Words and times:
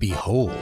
Behold, 0.00 0.56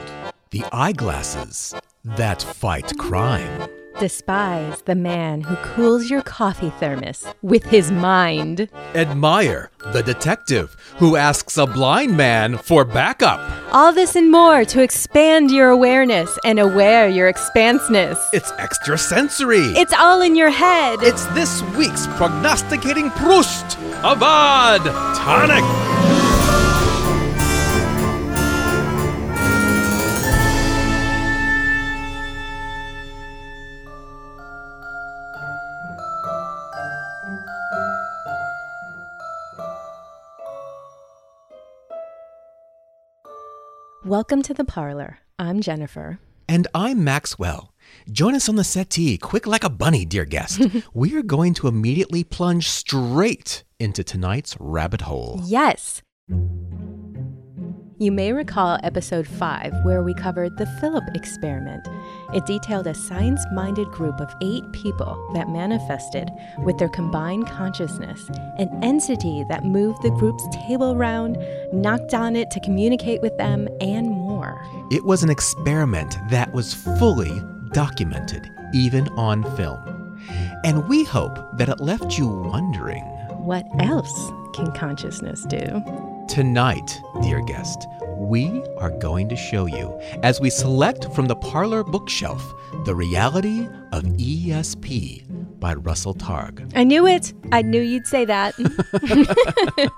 the 0.50 0.64
eyeglasses 0.72 1.72
that 2.02 2.42
fight 2.42 2.98
crime. 2.98 3.70
Despise 4.00 4.82
the 4.82 4.96
man 4.96 5.42
who 5.42 5.54
cools 5.74 6.10
your 6.10 6.22
coffee 6.22 6.70
thermos 6.80 7.24
with 7.40 7.62
his 7.62 7.92
mind. 7.92 8.68
Admire 8.96 9.70
the 9.92 10.02
detective 10.02 10.76
who 10.96 11.14
asks 11.14 11.56
a 11.56 11.66
blind 11.66 12.16
man 12.16 12.58
for 12.58 12.84
backup. 12.84 13.38
All 13.72 13.92
this 13.92 14.16
and 14.16 14.28
more 14.28 14.64
to 14.64 14.82
expand 14.82 15.52
your 15.52 15.68
awareness 15.68 16.36
and 16.44 16.58
aware 16.58 17.08
your 17.08 17.28
expanseness. 17.28 18.18
It's 18.32 18.50
extrasensory. 18.58 19.72
It's 19.78 19.92
all 19.92 20.20
in 20.20 20.34
your 20.34 20.50
head. 20.50 20.98
It's 21.02 21.26
this 21.26 21.62
week's 21.76 22.08
prognosticating 22.16 23.10
Proust. 23.10 23.78
of 24.02 24.20
Odd 24.20 24.82
Tonic. 25.14 25.87
Welcome 44.08 44.40
to 44.44 44.54
the 44.54 44.64
parlor. 44.64 45.18
I'm 45.38 45.60
Jennifer. 45.60 46.18
And 46.48 46.66
I'm 46.74 47.04
Maxwell. 47.04 47.74
Join 48.10 48.34
us 48.34 48.48
on 48.48 48.56
the 48.56 48.64
settee, 48.64 49.18
quick 49.18 49.46
like 49.46 49.64
a 49.64 49.68
bunny, 49.68 50.06
dear 50.06 50.24
guest. 50.24 50.62
we 50.94 51.14
are 51.14 51.22
going 51.22 51.52
to 51.52 51.68
immediately 51.68 52.24
plunge 52.24 52.70
straight 52.70 53.64
into 53.78 54.02
tonight's 54.02 54.56
rabbit 54.58 55.02
hole. 55.02 55.42
Yes. 55.44 56.00
You 57.98 58.10
may 58.10 58.32
recall 58.32 58.78
episode 58.82 59.28
5, 59.28 59.84
where 59.84 60.02
we 60.02 60.14
covered 60.14 60.56
the 60.56 60.64
Philip 60.80 61.04
experiment. 61.14 61.86
It 62.34 62.44
detailed 62.44 62.86
a 62.86 62.94
science 62.94 63.44
minded 63.52 63.90
group 63.90 64.20
of 64.20 64.34
eight 64.42 64.70
people 64.72 65.30
that 65.32 65.48
manifested, 65.48 66.30
with 66.58 66.76
their 66.78 66.88
combined 66.90 67.46
consciousness, 67.46 68.28
an 68.58 68.68
entity 68.82 69.44
that 69.48 69.64
moved 69.64 70.02
the 70.02 70.10
group's 70.10 70.46
table 70.52 70.94
round, 70.94 71.38
knocked 71.72 72.12
on 72.12 72.36
it 72.36 72.50
to 72.50 72.60
communicate 72.60 73.22
with 73.22 73.36
them, 73.38 73.66
and 73.80 74.10
more. 74.10 74.62
It 74.90 75.04
was 75.04 75.22
an 75.22 75.30
experiment 75.30 76.18
that 76.28 76.52
was 76.52 76.74
fully 76.74 77.42
documented, 77.72 78.50
even 78.74 79.08
on 79.10 79.44
film. 79.56 80.18
And 80.64 80.86
we 80.86 81.04
hope 81.04 81.56
that 81.56 81.68
it 81.70 81.80
left 81.80 82.18
you 82.18 82.28
wondering 82.28 83.04
What 83.38 83.64
else 83.78 84.30
can 84.54 84.70
consciousness 84.72 85.44
do? 85.44 85.82
Tonight, 86.28 87.00
dear 87.22 87.40
guest, 87.40 87.86
we 88.16 88.62
are 88.76 88.90
going 88.90 89.30
to 89.30 89.36
show 89.36 89.64
you, 89.64 89.98
as 90.22 90.40
we 90.40 90.50
select 90.50 91.12
from 91.14 91.26
the 91.26 91.34
parlor 91.34 91.82
bookshelf, 91.82 92.54
The 92.84 92.94
Reality 92.94 93.66
of 93.92 94.04
ESP 94.04 95.58
by 95.58 95.72
Russell 95.74 96.14
Targ. 96.14 96.70
I 96.76 96.84
knew 96.84 97.06
it! 97.06 97.32
I 97.50 97.62
knew 97.62 97.80
you'd 97.80 98.06
say 98.06 98.26
that. 98.26 98.54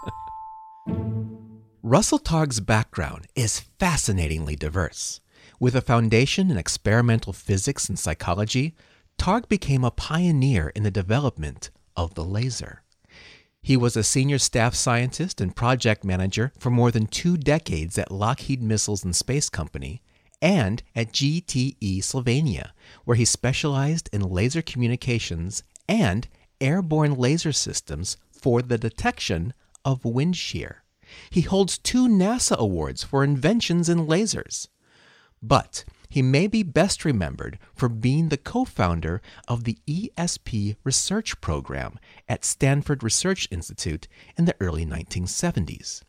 Russell 1.83 2.21
Targ's 2.21 2.61
background 2.61 3.27
is 3.35 3.59
fascinatingly 3.79 4.55
diverse. 4.55 5.21
With 5.59 5.75
a 5.75 5.83
foundation 5.83 6.51
in 6.51 6.57
experimental 6.57 7.33
physics 7.33 7.89
and 7.89 7.99
psychology, 7.99 8.75
Targ 9.19 9.49
became 9.49 9.85
a 9.85 9.91
pioneer 9.91 10.69
in 10.77 10.85
the 10.85 10.91
development 10.93 11.71
of 11.97 12.15
the 12.15 12.25
laser. 12.25 12.85
He 13.63 13.77
was 13.77 13.97
a 13.97 14.03
senior 14.03 14.39
staff 14.39 14.75
scientist 14.75 15.41
and 15.41 15.55
project 15.55 16.05
manager 16.05 16.53
for 16.59 16.71
more 16.71 16.91
than 16.91 17.07
two 17.07 17.37
decades 17.37 17.99
at 17.99 18.11
Lockheed 18.11 18.63
Missiles 18.63 19.05
and 19.05 19.15
Space 19.15 19.49
Company 19.49 20.03
and 20.43 20.83
at 20.97 21.13
GTE 21.13 22.03
Sylvania, 22.03 22.73
where 23.05 23.17
he 23.17 23.25
specialized 23.25 24.09
in 24.13 24.23
laser 24.23 24.63
communications 24.63 25.63
and 25.89 26.27
airborne 26.61 27.15
laser 27.15 27.53
systems 27.53 28.17
for 28.31 28.63
the 28.63 28.79
detection 28.79 29.53
of 29.85 30.05
wind 30.05 30.37
shear. 30.37 30.83
He 31.31 31.43
holds 31.43 31.77
two 31.77 32.09
NASA 32.09 32.57
awards 32.57 33.03
for 33.03 33.23
inventions 33.25 33.89
in 33.89 34.07
lasers. 34.07 34.69
But 35.43 35.85
he 36.11 36.21
may 36.21 36.49
be 36.49 36.63
best 36.65 37.05
remembered 37.05 37.59
for 37.73 37.89
being 37.89 38.29
the 38.29 38.37
co 38.37 38.65
founder 38.65 39.23
of 39.49 39.65
the 39.65 39.79
ESP 39.87 40.77
research 40.85 41.41
program 41.41 41.99
at 42.29 42.45
Stanford 42.45 43.03
Research 43.03 43.49
Institute 43.51 44.09
in 44.37 44.45
the 44.45 44.57
early 44.61 44.85
1970s. 44.85 46.03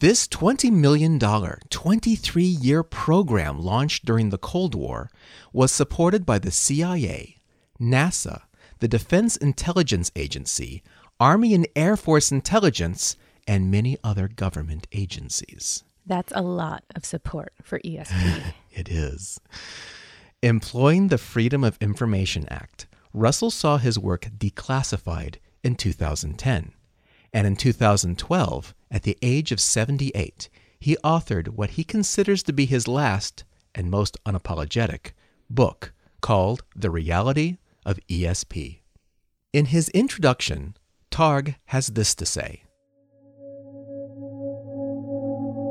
This 0.00 0.26
$20 0.26 0.72
million, 0.72 1.18
23 1.18 2.42
year 2.42 2.82
program 2.82 3.60
launched 3.60 4.04
during 4.04 4.30
the 4.30 4.38
Cold 4.38 4.74
War 4.74 5.10
was 5.52 5.70
supported 5.70 6.26
by 6.26 6.38
the 6.38 6.50
CIA, 6.50 7.36
NASA, 7.80 8.42
the 8.80 8.88
Defense 8.88 9.36
Intelligence 9.36 10.10
Agency, 10.16 10.82
Army 11.20 11.54
and 11.54 11.68
Air 11.76 11.96
Force 11.96 12.32
Intelligence, 12.32 13.16
and 13.46 13.70
many 13.70 13.96
other 14.02 14.26
government 14.26 14.86
agencies. 14.92 15.84
That's 16.06 16.32
a 16.34 16.42
lot 16.42 16.84
of 16.94 17.04
support 17.04 17.52
for 17.62 17.78
ESP. 17.80 18.42
It 18.76 18.88
is. 18.88 19.40
Employing 20.42 21.06
the 21.06 21.16
Freedom 21.16 21.62
of 21.62 21.78
Information 21.80 22.44
Act, 22.48 22.88
Russell 23.12 23.52
saw 23.52 23.78
his 23.78 24.00
work 24.00 24.28
declassified 24.36 25.36
in 25.62 25.76
2010. 25.76 26.72
And 27.32 27.46
in 27.46 27.54
2012, 27.54 28.74
at 28.90 29.04
the 29.04 29.16
age 29.22 29.52
of 29.52 29.60
78, 29.60 30.50
he 30.80 30.96
authored 31.04 31.50
what 31.50 31.70
he 31.70 31.84
considers 31.84 32.42
to 32.42 32.52
be 32.52 32.66
his 32.66 32.88
last 32.88 33.44
and 33.74 33.90
most 33.90 34.16
unapologetic 34.24 35.12
book 35.48 35.92
called 36.20 36.62
The 36.74 36.90
Reality 36.90 37.58
of 37.86 38.00
ESP. 38.08 38.80
In 39.52 39.66
his 39.66 39.88
introduction, 39.90 40.76
Targ 41.10 41.54
has 41.66 41.86
this 41.86 42.14
to 42.16 42.26
say. 42.26 42.63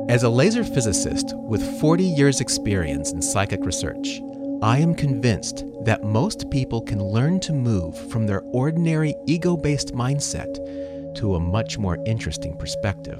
As 0.06 0.22
a 0.22 0.28
laser 0.28 0.62
physicist 0.62 1.34
with 1.34 1.80
40 1.80 2.04
years' 2.04 2.42
experience 2.42 3.12
in 3.12 3.22
psychic 3.22 3.64
research, 3.64 4.20
I 4.60 4.78
am 4.78 4.94
convinced 4.94 5.64
that 5.84 6.04
most 6.04 6.50
people 6.50 6.82
can 6.82 7.02
learn 7.02 7.40
to 7.40 7.54
move 7.54 7.96
from 8.10 8.26
their 8.26 8.42
ordinary 8.52 9.14
ego 9.26 9.56
based 9.56 9.94
mindset 9.94 11.14
to 11.16 11.36
a 11.36 11.40
much 11.40 11.78
more 11.78 11.98
interesting 12.04 12.54
perspective, 12.58 13.18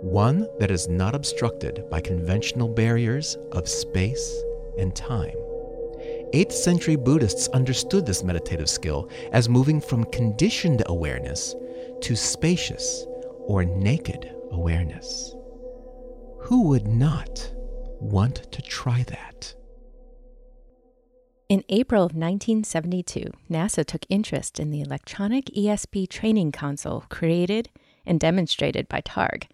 one 0.00 0.46
that 0.60 0.70
is 0.70 0.88
not 0.88 1.16
obstructed 1.16 1.84
by 1.90 2.00
conventional 2.00 2.68
barriers 2.68 3.36
of 3.50 3.68
space 3.68 4.42
and 4.78 4.94
time. 4.94 5.34
8th 6.32 6.52
century 6.52 6.96
Buddhists 6.96 7.48
understood 7.48 8.06
this 8.06 8.22
meditative 8.22 8.70
skill 8.70 9.08
as 9.32 9.48
moving 9.48 9.80
from 9.80 10.04
conditioned 10.04 10.84
awareness 10.86 11.56
to 12.02 12.14
spacious 12.14 13.06
or 13.40 13.64
naked 13.64 14.32
awareness. 14.52 15.35
Who 16.46 16.68
would 16.68 16.86
not 16.86 17.50
want 17.98 18.52
to 18.52 18.62
try 18.62 19.02
that? 19.02 19.52
In 21.48 21.64
April 21.68 22.04
of 22.04 22.12
1972, 22.12 23.32
NASA 23.50 23.84
took 23.84 24.06
interest 24.08 24.60
in 24.60 24.70
the 24.70 24.80
electronic 24.80 25.46
ESP 25.46 26.08
training 26.08 26.52
console 26.52 27.02
created 27.08 27.68
and 28.06 28.20
demonstrated 28.20 28.88
by 28.88 29.00
Targ. 29.00 29.48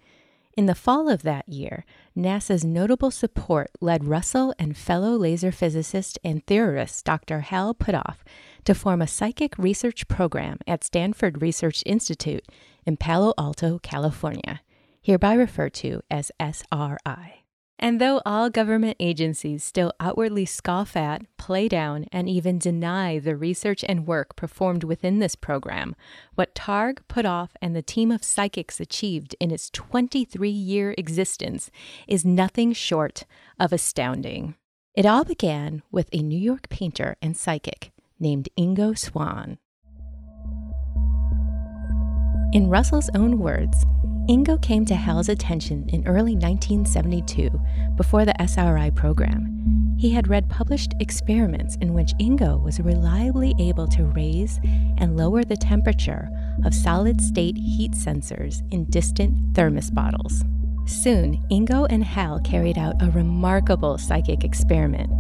In 0.55 0.67
the 0.67 0.75
fall 0.75 1.09
of 1.09 1.23
that 1.23 1.49
year, 1.49 1.87
NASA's 2.15 2.63
notable 2.63 3.11
support 3.11 3.71
led 3.81 4.05
Russell 4.05 4.55
and 4.59 4.77
fellow 4.77 5.13
laser 5.13 5.51
physicist 5.51 6.19
and 6.23 6.47
theorist 6.47 7.07
Dr. 7.07 7.41
Hal 7.41 7.75
Puthoff 7.75 8.19
to 8.67 8.75
form 8.75 9.01
a 9.01 9.07
psychic 9.07 9.57
research 9.57 10.09
program 10.09 10.59
at 10.67 10.85
Stanford 10.85 11.41
Research 11.41 11.83
Institute 11.87 12.45
in 12.85 12.99
Palo 12.99 13.33
Alto, 13.39 13.79
California, 13.79 14.61
hereby 15.03 15.35
referred 15.35 15.75
to 15.75 16.01
as 16.11 16.31
SRI. 16.41 17.43
And 17.83 18.01
though 18.01 18.23
all 18.25 18.49
government 18.49 18.97
agencies 19.01 19.65
still 19.65 19.93
outwardly 19.99 20.47
scoff 20.47 20.97
at, 20.97 21.23
play 21.37 21.67
down, 21.67 22.07
and 22.13 22.29
even 22.29 22.61
deny 22.61 23.19
the 23.19 23.35
research 23.35 23.85
and 23.89 24.07
work 24.07 24.37
performed 24.37 24.85
within 24.85 25.19
this 25.19 25.35
program, 25.35 25.97
what 26.37 26.55
Targ, 26.55 26.99
Puthoff 27.09 27.49
and 27.61 27.75
the 27.75 27.83
team 27.83 28.13
of 28.13 28.23
psychics 28.23 28.79
achieved 28.79 29.35
in 29.41 29.51
its 29.51 29.69
23 29.69 30.49
year 30.49 30.95
existence 30.97 31.73
is 32.07 32.25
nothing 32.25 32.73
short 32.73 33.25
of 33.59 33.73
astounding. 33.73 34.55
It 34.95 35.05
all 35.05 35.25
began 35.25 35.83
with 35.91 36.09
a 36.13 36.23
New 36.23 36.39
York 36.39 36.69
painter 36.69 37.17
and 37.21 37.37
psychic 37.37 37.91
named 38.21 38.49
Ingo 38.57 38.97
Swann. 38.97 39.59
In 42.53 42.69
Russell's 42.69 43.11
own 43.15 43.41
words, 43.41 43.85
Ingo 44.29 44.61
came 44.63 44.85
to 44.85 44.95
Hal's 44.95 45.29
attention 45.29 45.89
in 45.89 46.07
early 46.07 46.37
1972 46.37 47.51
before 47.97 48.25
the 48.25 48.41
SRI 48.41 48.91
program. 48.91 49.97
He 49.99 50.11
had 50.11 50.29
read 50.29 50.49
published 50.49 50.95
experiments 51.01 51.77
in 51.81 51.93
which 51.93 52.15
Ingo 52.21 52.63
was 52.63 52.79
reliably 52.79 53.53
able 53.59 53.89
to 53.89 54.05
raise 54.05 54.61
and 54.99 55.17
lower 55.17 55.43
the 55.43 55.57
temperature 55.57 56.29
of 56.65 56.73
solid 56.73 57.21
state 57.21 57.57
heat 57.57 57.93
sensors 57.93 58.63
in 58.73 58.85
distant 58.91 59.57
thermos 59.57 59.91
bottles. 59.91 60.45
Soon, 60.87 61.45
Ingo 61.51 61.89
and 61.91 62.05
Hal 62.05 62.39
carried 62.41 62.79
out 62.79 63.03
a 63.03 63.11
remarkable 63.11 63.99
psychic 63.99 64.45
experiment. 64.45 65.11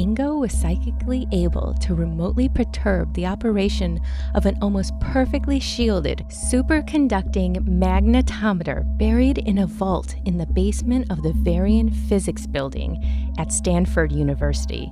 Ingo 0.00 0.40
was 0.40 0.52
psychically 0.52 1.28
able 1.30 1.74
to 1.74 1.94
remotely 1.94 2.48
perturb 2.48 3.12
the 3.12 3.26
operation 3.26 4.00
of 4.34 4.46
an 4.46 4.56
almost 4.62 4.98
perfectly 4.98 5.60
shielded 5.60 6.24
superconducting 6.28 7.56
magnetometer 7.68 8.96
buried 8.96 9.36
in 9.36 9.58
a 9.58 9.66
vault 9.66 10.14
in 10.24 10.38
the 10.38 10.46
basement 10.46 11.10
of 11.10 11.22
the 11.22 11.34
Varian 11.34 11.90
Physics 11.90 12.46
Building 12.46 12.96
at 13.38 13.52
Stanford 13.52 14.10
University. 14.10 14.90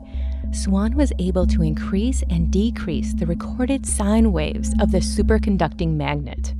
Swann 0.53 0.95
was 0.95 1.15
able 1.19 1.47
to 1.47 1.63
increase 1.63 2.23
and 2.29 2.51
decrease 2.51 3.15
the 3.15 3.25
recorded 3.25 3.87
sine 3.87 4.31
waves 4.31 4.75
of 4.79 4.93
the 4.93 4.99
superconducting 4.99 5.95
magnet. 5.95 6.53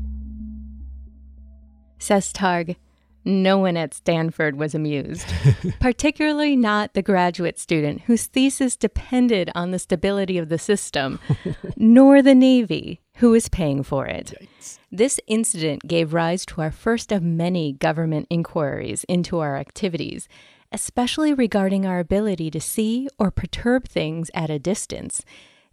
Says 1.99 2.33
Targ, 2.33 2.77
no 3.25 3.59
one 3.59 3.77
at 3.77 3.95
Stanford 3.95 4.57
was 4.57 4.75
amused, 4.75 5.27
particularly 5.81 6.57
not 6.57 6.95
the 6.95 7.03
graduate 7.03 7.59
student 7.59 8.03
whose 8.03 8.27
thesis 8.27 8.77
depended 8.77 9.51
on 9.55 9.71
the 9.71 9.79
stability 9.79 10.39
of 10.39 10.49
the 10.49 10.59
system, 10.59 11.19
nor 11.77 12.23
the 12.23 12.35
Navy, 12.35 13.01
who 13.17 13.31
was 13.31 13.49
paying 13.49 13.83
for 13.83 14.07
it. 14.07 14.35
Yikes. 14.41 14.79
This 14.91 15.21
incident 15.27 15.87
gave 15.87 16.15
rise 16.15 16.47
to 16.47 16.63
our 16.63 16.71
first 16.71 17.13
of 17.13 17.23
many 17.23 17.73
government 17.75 18.27
inquiries 18.31 19.05
into 19.05 19.39
our 19.39 19.57
activities, 19.57 20.29
especially 20.73 21.35
regarding 21.35 21.85
our 21.85 21.99
ability 21.99 22.51
to 22.51 22.61
see 22.61 23.09
or 23.19 23.31
perturb 23.31 23.87
things 23.87 24.31
at 24.33 24.51
a 24.51 24.59
distance, 24.59 25.25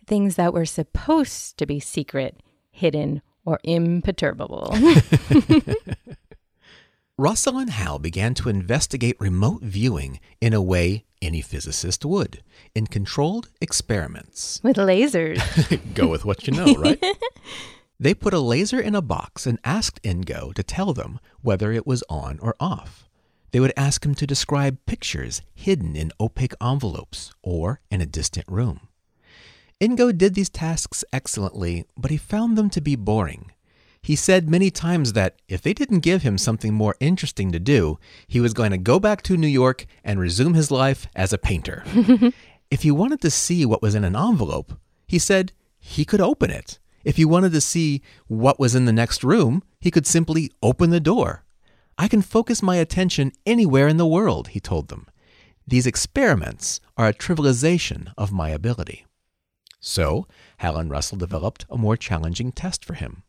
things 0.06 0.36
that 0.36 0.54
were 0.54 0.66
supposed 0.66 1.58
to 1.58 1.66
be 1.66 1.80
secret, 1.80 2.42
hidden, 2.72 3.22
or 3.46 3.60
imperturbable. 3.64 4.76
Russell 7.18 7.58
and 7.60 7.70
Hal 7.70 7.98
began 7.98 8.34
to 8.34 8.50
investigate 8.50 9.16
remote 9.22 9.62
viewing 9.62 10.20
in 10.42 10.52
a 10.54 10.62
way 10.62 11.06
any 11.22 11.40
physicist 11.40 12.04
would, 12.04 12.44
in 12.76 12.88
controlled 12.88 13.48
experiments. 13.62 14.60
With 14.62 14.76
lasers. 14.76 15.40
Go 15.94 16.08
with 16.08 16.26
what 16.26 16.46
you 16.46 16.52
know, 16.52 16.74
right? 16.74 17.02
they 18.00 18.14
put 18.14 18.34
a 18.34 18.40
laser 18.40 18.82
in 18.82 18.96
a 18.96 19.02
box 19.02 19.48
and 19.48 19.60
asked 19.64 20.04
Ingo 20.04 20.54
to 20.56 20.62
tell 20.62 20.94
them 20.94 21.22
whether 21.42 21.72
it 21.72 21.88
was 21.88 22.04
on 22.10 22.38
or 22.40 22.54
off. 22.60 23.08
They 23.52 23.62
would 23.62 23.74
ask 23.78 24.06
him 24.06 24.14
to 24.16 24.28
describe 24.28 24.86
pictures 24.86 25.42
hidden 25.54 25.96
in 25.96 26.12
opaque 26.20 26.56
envelopes 26.62 27.34
or 27.42 27.80
in 27.90 28.02
a 28.02 28.06
distant 28.06 28.50
room. 28.50 28.90
Ingo 29.80 30.16
did 30.16 30.36
these 30.36 30.50
tasks 30.50 31.06
excellently, 31.14 31.86
but 31.96 32.12
he 32.12 32.18
found 32.18 32.58
them 32.58 32.70
to 32.72 32.82
be 32.82 32.98
boring. 32.98 33.54
He 34.06 34.16
said 34.16 34.48
many 34.52 34.70
times 34.70 35.14
that 35.14 35.42
if 35.48 35.64
they 35.64 35.74
didn't 35.74 36.02
give 36.02 36.22
him 36.22 36.38
something 36.38 36.76
more 36.76 36.96
interesting 37.00 37.52
to 37.52 37.60
do, 37.60 37.98
he 38.28 38.40
was 38.40 38.54
going 38.54 38.70
to 38.70 38.78
go 38.78 39.00
back 39.00 39.24
to 39.24 39.36
New 39.36 39.48
York 39.48 39.88
and 40.04 40.20
resume 40.20 40.54
his 40.54 40.70
life 40.70 41.08
as 41.16 41.34
a 41.34 41.40
painter. 41.40 41.84
if 42.70 42.84
he 42.84 42.92
wanted 42.92 43.20
to 43.22 43.32
see 43.32 43.66
what 43.66 43.82
was 43.82 43.96
in 43.96 44.04
an 44.04 44.16
envelope, 44.16 44.74
he 45.08 45.18
said 45.18 45.54
he 45.80 46.06
could 46.06 46.22
open 46.22 46.52
it. 46.52 46.78
If 47.04 47.18
he 47.18 47.26
wanted 47.26 47.52
to 47.54 47.62
see 47.62 48.04
what 48.28 48.60
was 48.60 48.76
in 48.76 48.86
the 48.86 48.94
next 48.94 49.24
room, 49.24 49.64
he 49.82 49.90
could 49.90 50.06
simply 50.06 50.52
open 50.62 50.92
the 50.92 51.00
door. 51.00 51.44
I 51.98 52.08
can 52.08 52.22
focus 52.22 52.62
my 52.62 52.76
attention 52.76 53.32
anywhere 53.44 53.88
in 53.88 53.98
the 53.98 54.06
world, 54.06 54.50
he 54.50 54.60
told 54.60 54.90
them. 54.90 55.08
These 55.66 55.88
experiments 55.88 56.80
are 56.96 57.08
a 57.08 57.14
trivialization 57.14 58.14
of 58.20 58.32
my 58.32 58.50
ability. 58.50 59.08
So, 59.80 60.28
Hal 60.58 60.78
and 60.78 60.92
Russell 60.92 61.18
developed 61.18 61.66
a 61.72 61.78
more 61.80 61.98
challenging 61.98 62.52
test 62.52 62.86
for 62.86 62.94
him. 62.94 63.24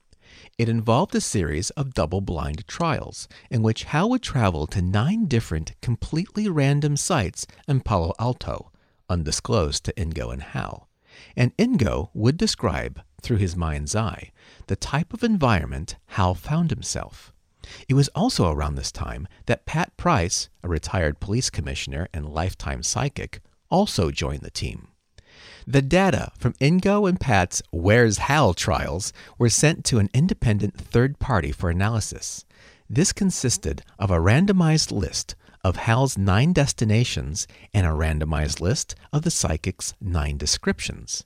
It 0.58 0.70
involved 0.70 1.14
a 1.14 1.20
series 1.20 1.68
of 1.70 1.92
double 1.92 2.22
blind 2.22 2.66
trials 2.66 3.28
in 3.50 3.62
which 3.62 3.84
Hal 3.84 4.08
would 4.08 4.22
travel 4.22 4.66
to 4.68 4.80
nine 4.80 5.26
different, 5.26 5.74
completely 5.82 6.48
random 6.48 6.96
sites 6.96 7.46
in 7.68 7.80
Palo 7.80 8.14
Alto, 8.18 8.72
undisclosed 9.10 9.84
to 9.84 9.92
Ingo 9.92 10.32
and 10.32 10.42
Hal. 10.42 10.88
And 11.36 11.54
Ingo 11.58 12.08
would 12.14 12.38
describe, 12.38 13.02
through 13.20 13.36
his 13.36 13.54
mind's 13.54 13.94
eye, 13.94 14.32
the 14.66 14.76
type 14.76 15.12
of 15.12 15.22
environment 15.22 15.96
Hal 16.06 16.34
found 16.34 16.70
himself. 16.70 17.34
It 17.86 17.94
was 17.94 18.08
also 18.14 18.50
around 18.50 18.76
this 18.76 18.92
time 18.92 19.28
that 19.44 19.66
Pat 19.66 19.94
Price, 19.98 20.48
a 20.62 20.68
retired 20.68 21.20
police 21.20 21.50
commissioner 21.50 22.08
and 22.14 22.30
lifetime 22.30 22.82
psychic, 22.82 23.42
also 23.70 24.10
joined 24.10 24.40
the 24.40 24.50
team. 24.50 24.88
The 25.68 25.82
data 25.82 26.30
from 26.38 26.52
Ingo 26.54 27.08
and 27.08 27.18
Pat's 27.18 27.60
Where's 27.72 28.18
Hal 28.18 28.54
trials 28.54 29.12
were 29.36 29.48
sent 29.48 29.84
to 29.86 29.98
an 29.98 30.08
independent 30.14 30.76
third 30.76 31.18
party 31.18 31.50
for 31.50 31.70
analysis. 31.70 32.44
This 32.88 33.12
consisted 33.12 33.82
of 33.98 34.12
a 34.12 34.20
randomized 34.20 34.92
list 34.92 35.34
of 35.64 35.74
Hal's 35.74 36.16
nine 36.16 36.52
destinations 36.52 37.48
and 37.74 37.84
a 37.84 37.90
randomized 37.90 38.60
list 38.60 38.94
of 39.12 39.22
the 39.22 39.30
psychic's 39.32 39.92
nine 40.00 40.36
descriptions. 40.38 41.24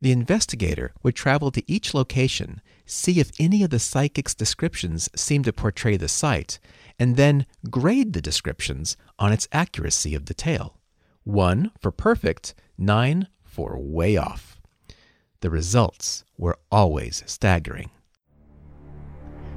The 0.00 0.10
investigator 0.10 0.92
would 1.04 1.14
travel 1.14 1.52
to 1.52 1.62
each 1.70 1.94
location, 1.94 2.62
see 2.86 3.20
if 3.20 3.30
any 3.38 3.62
of 3.62 3.70
the 3.70 3.78
psychic's 3.78 4.34
descriptions 4.34 5.08
seemed 5.14 5.44
to 5.44 5.52
portray 5.52 5.96
the 5.96 6.08
site, 6.08 6.58
and 6.98 7.14
then 7.14 7.46
grade 7.70 8.14
the 8.14 8.20
descriptions 8.20 8.96
on 9.16 9.32
its 9.32 9.46
accuracy 9.52 10.16
of 10.16 10.24
detail. 10.24 10.80
One 11.22 11.70
for 11.80 11.92
perfect, 11.92 12.54
nine 12.76 13.28
for 13.56 13.78
way 13.78 14.18
off. 14.18 14.60
The 15.40 15.48
results 15.48 16.24
were 16.36 16.58
always 16.70 17.22
staggering. 17.24 17.90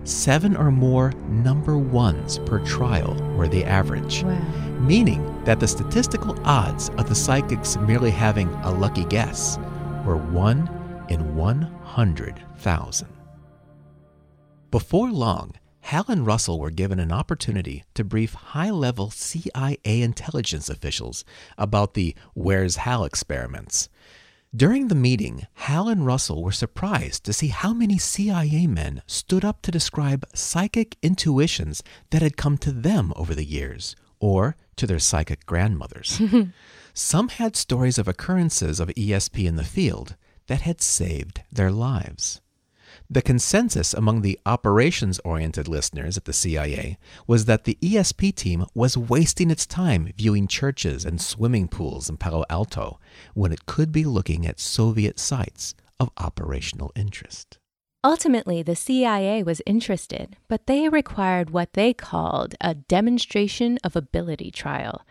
Seven 0.06 0.56
or 0.56 0.72
more 0.72 1.12
number 1.28 1.78
ones 1.78 2.40
per 2.40 2.60
trial 2.60 3.14
were 3.36 3.50
the 3.50 3.66
average, 3.66 4.24
wow. 4.24 4.40
meaning 4.80 5.44
that 5.44 5.60
the 5.60 5.68
statistical 5.68 6.34
odds 6.46 6.88
of 6.98 7.10
the 7.10 7.16
psychics 7.16 7.76
merely 7.76 8.10
having 8.10 8.48
a 8.64 8.72
lucky 8.72 9.04
guess 9.04 9.60
were 10.06 10.16
1 10.16 11.06
in 11.10 11.36
100,000. 11.36 13.08
Before 14.72 15.12
long, 15.12 15.52
Hal 15.90 16.06
and 16.08 16.24
Russell 16.24 16.60
were 16.60 16.70
given 16.70 17.00
an 17.00 17.12
opportunity 17.12 17.84
to 17.96 18.04
brief 18.04 18.36
high 18.36 18.70
level 18.70 19.10
CIA 19.10 20.04
intelligence 20.04 20.70
officials 20.70 21.26
about 21.58 21.96
the 21.96 22.14
Where's 22.36 22.76
Hal 22.76 23.04
experiments. 23.06 23.90
During 24.56 24.90
the 24.90 24.94
meeting, 24.94 25.48
Hal 25.56 25.90
and 25.90 26.06
Russell 26.06 26.44
were 26.44 26.52
surprised 26.52 27.24
to 27.24 27.34
see 27.34 27.48
how 27.48 27.74
many 27.74 27.98
CIA 27.98 28.68
men 28.68 29.02
stood 29.08 29.44
up 29.44 29.64
to 29.64 29.72
describe 29.72 30.28
psychic 30.32 30.96
intuitions 31.02 31.82
that 32.12 32.22
had 32.22 32.38
come 32.38 32.60
to 32.60 32.72
them 32.72 33.12
over 33.16 33.34
the 33.34 33.44
years, 33.44 33.96
or 34.20 34.56
to 34.76 34.86
their 34.86 35.00
psychic 35.00 35.48
grandmothers. 35.48 36.22
Some 36.94 37.30
had 37.30 37.56
stories 37.56 37.98
of 37.98 38.08
occurrences 38.08 38.80
of 38.80 38.90
ESP 38.90 39.44
in 39.44 39.56
the 39.56 39.64
field 39.64 40.18
that 40.46 40.62
had 40.62 40.82
saved 40.82 41.42
their 41.52 41.72
lives. 41.72 42.42
The 43.12 43.24
consensus 43.24 43.96
among 43.96 44.22
the 44.22 44.40
operations 44.46 45.20
oriented 45.26 45.68
listeners 45.68 46.16
at 46.16 46.26
the 46.26 46.34
CIA 46.34 47.00
was 47.26 47.46
that 47.46 47.64
the 47.64 47.76
ESP 47.82 48.36
team 48.36 48.68
was 48.76 48.96
wasting 48.96 49.50
its 49.50 49.66
time 49.66 50.14
viewing 50.16 50.48
churches 50.48 51.06
and 51.06 51.20
swimming 51.20 51.68
pools 51.68 52.08
in 52.08 52.18
Palo 52.18 52.46
Alto 52.52 53.00
when 53.34 53.52
it 53.52 53.66
could 53.66 53.92
be 53.92 54.04
looking 54.04 54.46
at 54.46 54.60
Soviet 54.60 55.18
sites 55.18 55.74
of 56.00 56.12
operational 56.18 56.92
interest. 56.96 57.58
Ultimately, 58.04 58.62
the 58.62 58.76
CIA 58.76 59.42
was 59.42 59.64
interested, 59.66 60.38
but 60.48 60.68
they 60.68 60.88
required 60.88 61.50
what 61.50 61.74
they 61.74 61.96
called 61.96 62.54
a 62.62 62.76
demonstration 62.76 63.80
of 63.84 63.96
ability 63.96 64.52
trial. 64.52 65.02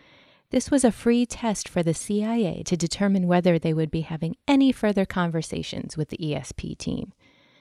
This 0.50 0.71
was 0.71 0.85
a 0.85 0.93
free 0.93 1.26
test 1.26 1.69
for 1.69 1.83
the 1.83 1.93
CIA 1.93 2.62
to 2.62 2.76
determine 2.76 3.26
whether 3.26 3.59
they 3.59 3.75
would 3.75 3.90
be 3.90 4.02
having 4.02 4.37
any 4.47 4.71
further 4.71 5.05
conversations 5.05 5.97
with 5.97 6.11
the 6.11 6.17
ESP 6.19 6.78
team. 6.78 7.12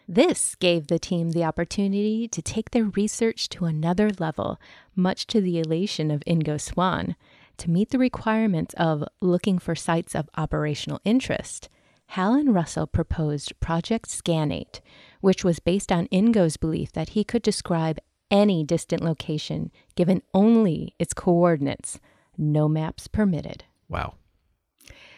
This 0.08 0.56
gave 0.56 0.88
the 0.88 1.00
team 1.00 1.32
the 1.32 1.44
opportunity 1.44 2.30
to 2.30 2.42
take 2.42 2.72
their 2.72 2.86
research 2.86 3.50
to 3.50 3.66
another 3.66 4.10
level, 4.20 4.58
much 4.96 5.28
to 5.28 5.42
the 5.42 5.60
elation 5.60 6.12
of 6.12 6.24
Ingo 6.26 6.60
Swann. 6.60 7.18
To 7.58 7.70
meet 7.70 7.90
the 7.90 8.00
requirements 8.00 8.74
of 8.76 9.04
looking 9.20 9.60
for 9.60 9.76
sites 9.76 10.16
of 10.16 10.30
operational 10.38 11.02
interest, 11.04 11.68
Hal 12.12 12.36
and 12.36 12.54
Russell 12.54 12.88
proposed 12.88 13.60
Project 13.60 14.08
Scanate, 14.08 14.80
which 15.20 15.44
was 15.44 15.60
based 15.60 15.92
on 15.92 16.08
Ingo's 16.08 16.56
belief 16.56 16.94
that 16.94 17.10
he 17.10 17.26
could 17.26 17.42
describe 17.42 18.00
any 18.32 18.64
distant 18.64 19.02
location 19.02 19.72
given 19.96 20.22
only 20.34 20.96
its 21.00 21.14
coordinates, 21.14 22.00
no 22.38 22.70
maps 22.70 23.08
permitted. 23.08 23.66
Wow. 23.90 24.14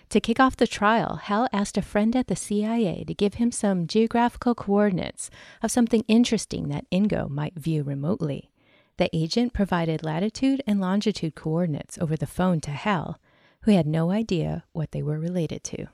To 0.09 0.19
kick 0.19 0.39
off 0.39 0.57
the 0.57 0.65
trial, 0.65 1.17
Hal 1.17 1.47
asked 1.53 1.77
a 1.77 1.83
friend 1.83 2.15
at 2.15 2.27
the 2.27 2.35
CIA 2.35 3.03
to 3.03 3.13
give 3.13 3.35
him 3.35 3.51
some 3.51 3.85
geographical 3.85 4.55
coordinates 4.55 5.29
of 5.61 5.69
something 5.69 6.03
interesting 6.07 6.69
that 6.69 6.89
Ingo 6.89 7.29
might 7.29 7.53
view 7.59 7.83
remotely. 7.83 8.49
The 8.97 9.15
agent 9.15 9.53
provided 9.53 10.03
latitude 10.03 10.63
and 10.65 10.81
longitude 10.81 11.35
coordinates 11.35 11.99
over 11.99 12.15
the 12.15 12.25
phone 12.25 12.59
to 12.61 12.71
Hal, 12.71 13.19
who 13.61 13.71
had 13.71 13.85
no 13.85 14.09
idea 14.09 14.63
what 14.71 14.91
they 14.91 15.03
were 15.03 15.19
related 15.19 15.63
to. 15.65 15.87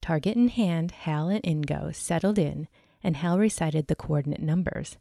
Target 0.00 0.36
in 0.36 0.48
hand, 0.48 0.92
Hal 0.92 1.28
and 1.28 1.42
Ingo 1.42 1.94
settled 1.94 2.38
in, 2.38 2.66
and 3.02 3.16
Hal 3.18 3.38
recited 3.38 3.88
the 3.88 3.94
coordinate 3.94 4.42
numbers. 4.42 4.96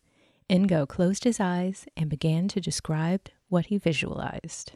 Ingo 0.49 0.85
closed 0.85 1.23
his 1.23 1.39
eyes 1.39 1.85
and 1.95 2.09
began 2.09 2.49
to 2.49 2.59
describe 2.59 3.29
what 3.47 3.67
he 3.67 3.77
visualized. 3.77 4.73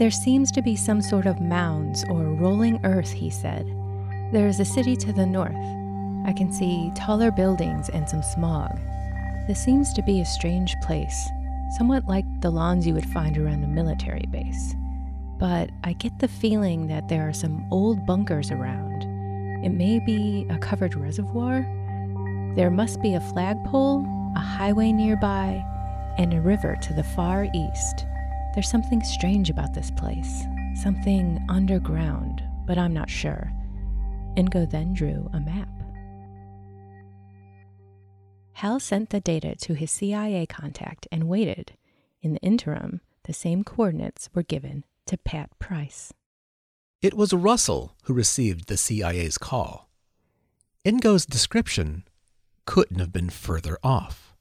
There 0.00 0.10
seems 0.10 0.50
to 0.52 0.62
be 0.62 0.76
some 0.76 1.02
sort 1.02 1.26
of 1.26 1.42
mounds 1.42 2.06
or 2.08 2.22
rolling 2.22 2.80
earth, 2.84 3.10
he 3.10 3.28
said. 3.28 3.66
There 4.32 4.46
is 4.46 4.58
a 4.58 4.64
city 4.64 4.96
to 4.96 5.12
the 5.12 5.26
north. 5.26 5.52
I 6.26 6.32
can 6.32 6.50
see 6.50 6.90
taller 6.96 7.30
buildings 7.30 7.90
and 7.90 8.08
some 8.08 8.22
smog. 8.22 8.80
This 9.46 9.62
seems 9.62 9.92
to 9.92 10.02
be 10.02 10.22
a 10.22 10.24
strange 10.24 10.74
place, 10.80 11.28
somewhat 11.76 12.06
like 12.06 12.24
the 12.40 12.48
lawns 12.48 12.86
you 12.86 12.94
would 12.94 13.10
find 13.10 13.36
around 13.36 13.62
a 13.62 13.66
military 13.66 14.24
base. 14.30 14.74
But 15.38 15.68
I 15.84 15.92
get 15.92 16.18
the 16.18 16.28
feeling 16.28 16.86
that 16.86 17.10
there 17.10 17.28
are 17.28 17.34
some 17.34 17.66
old 17.70 18.06
bunkers 18.06 18.50
around. 18.50 19.02
It 19.62 19.68
may 19.68 19.98
be 19.98 20.46
a 20.48 20.56
covered 20.56 20.94
reservoir. 20.94 21.60
There 22.56 22.70
must 22.70 23.02
be 23.02 23.12
a 23.12 23.20
flagpole, 23.20 24.06
a 24.34 24.40
highway 24.40 24.92
nearby, 24.92 25.62
and 26.16 26.32
a 26.32 26.40
river 26.40 26.78
to 26.80 26.94
the 26.94 27.04
far 27.04 27.48
east. 27.52 28.06
There's 28.54 28.70
something 28.70 29.02
strange 29.04 29.48
about 29.48 29.74
this 29.74 29.92
place, 29.92 30.42
something 30.74 31.38
underground, 31.48 32.42
but 32.66 32.78
I'm 32.78 32.92
not 32.92 33.08
sure. 33.08 33.52
Ingo 34.36 34.68
then 34.68 34.92
drew 34.92 35.30
a 35.32 35.40
map. 35.40 35.68
Hal 38.54 38.80
sent 38.80 39.10
the 39.10 39.20
data 39.20 39.54
to 39.56 39.74
his 39.74 39.90
CIA 39.90 40.46
contact 40.46 41.06
and 41.12 41.28
waited. 41.28 41.72
In 42.22 42.34
the 42.34 42.40
interim, 42.40 43.00
the 43.24 43.32
same 43.32 43.62
coordinates 43.64 44.28
were 44.34 44.42
given 44.42 44.84
to 45.06 45.16
Pat 45.16 45.56
Price. 45.58 46.12
It 47.00 47.14
was 47.14 47.32
Russell 47.32 47.94
who 48.04 48.12
received 48.12 48.66
the 48.66 48.76
CIA's 48.76 49.38
call. 49.38 49.88
Ingo's 50.84 51.24
description 51.24 52.04
couldn't 52.66 52.98
have 52.98 53.12
been 53.12 53.30
further 53.30 53.78
off. 53.82 54.34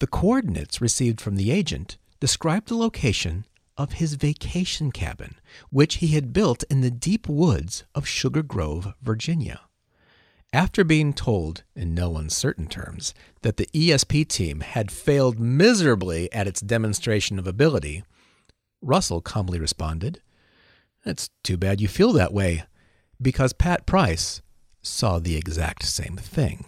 The 0.00 0.06
coordinates 0.06 0.80
received 0.80 1.20
from 1.20 1.36
the 1.36 1.50
agent 1.50 1.96
described 2.20 2.68
the 2.68 2.76
location 2.76 3.46
of 3.76 3.94
his 3.94 4.14
vacation 4.14 4.90
cabin, 4.90 5.36
which 5.70 5.96
he 5.96 6.08
had 6.08 6.32
built 6.32 6.62
in 6.70 6.80
the 6.80 6.90
deep 6.90 7.28
woods 7.28 7.84
of 7.94 8.08
Sugar 8.08 8.42
Grove, 8.42 8.94
Virginia. 9.02 9.60
After 10.52 10.84
being 10.84 11.12
told, 11.12 11.64
in 11.74 11.94
no 11.94 12.16
uncertain 12.16 12.66
terms, 12.66 13.12
that 13.42 13.58
the 13.58 13.68
ESP 13.74 14.28
team 14.28 14.60
had 14.60 14.90
failed 14.90 15.38
miserably 15.38 16.32
at 16.32 16.46
its 16.46 16.60
demonstration 16.60 17.38
of 17.38 17.46
ability, 17.46 18.04
Russell 18.80 19.20
calmly 19.20 19.58
responded, 19.58 20.22
It's 21.04 21.30
too 21.42 21.56
bad 21.56 21.80
you 21.80 21.88
feel 21.88 22.12
that 22.12 22.32
way, 22.32 22.64
because 23.20 23.52
Pat 23.52 23.86
Price 23.86 24.40
saw 24.80 25.18
the 25.18 25.36
exact 25.36 25.84
same 25.84 26.16
thing. 26.16 26.64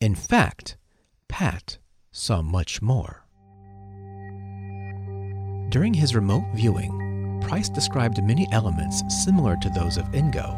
In 0.00 0.14
fact, 0.14 0.76
Pat 1.28 1.78
saw 2.10 2.42
much 2.42 2.82
more. 2.82 3.24
During 5.70 5.92
his 5.92 6.14
remote 6.14 6.46
viewing, 6.54 7.40
Price 7.42 7.68
described 7.68 8.22
many 8.22 8.48
elements 8.52 9.02
similar 9.22 9.56
to 9.58 9.68
those 9.68 9.98
of 9.98 10.10
Ingo, 10.12 10.56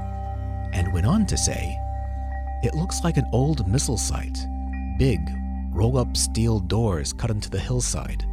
and 0.72 0.92
went 0.92 1.06
on 1.06 1.26
to 1.26 1.36
say, 1.36 1.76
It 2.62 2.74
looks 2.74 3.02
like 3.02 3.16
an 3.16 3.28
old 3.32 3.66
missile 3.66 3.96
site. 3.96 4.38
Big, 4.98 5.20
roll 5.72 5.98
up 5.98 6.16
steel 6.16 6.60
doors 6.60 7.12
cut 7.12 7.30
into 7.30 7.50
the 7.50 7.58
hillside, 7.58 8.24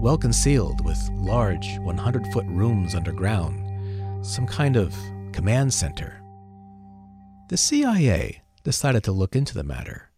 well 0.00 0.18
concealed 0.18 0.84
with 0.84 0.98
large 1.12 1.78
100 1.78 2.26
foot 2.32 2.46
rooms 2.46 2.96
underground, 2.96 4.26
some 4.26 4.48
kind 4.48 4.76
of 4.76 4.96
command 5.32 5.72
center. 5.72 6.20
The 7.50 7.56
CIA 7.56 8.42
decided 8.64 9.04
to 9.04 9.12
look 9.12 9.36
into 9.36 9.54
the 9.54 9.62
matter 9.62 10.10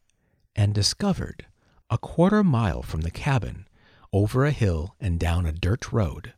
and 0.56 0.74
discovered 0.74 1.44
a 1.90 1.98
quarter 1.98 2.42
mile 2.42 2.82
from 2.82 3.02
the 3.02 3.10
cabin 3.10 3.67
over 4.12 4.44
a 4.44 4.50
hill 4.50 4.94
and 5.00 5.18
down 5.18 5.46
a 5.46 5.52
dirt 5.52 5.92
road, 5.92 6.34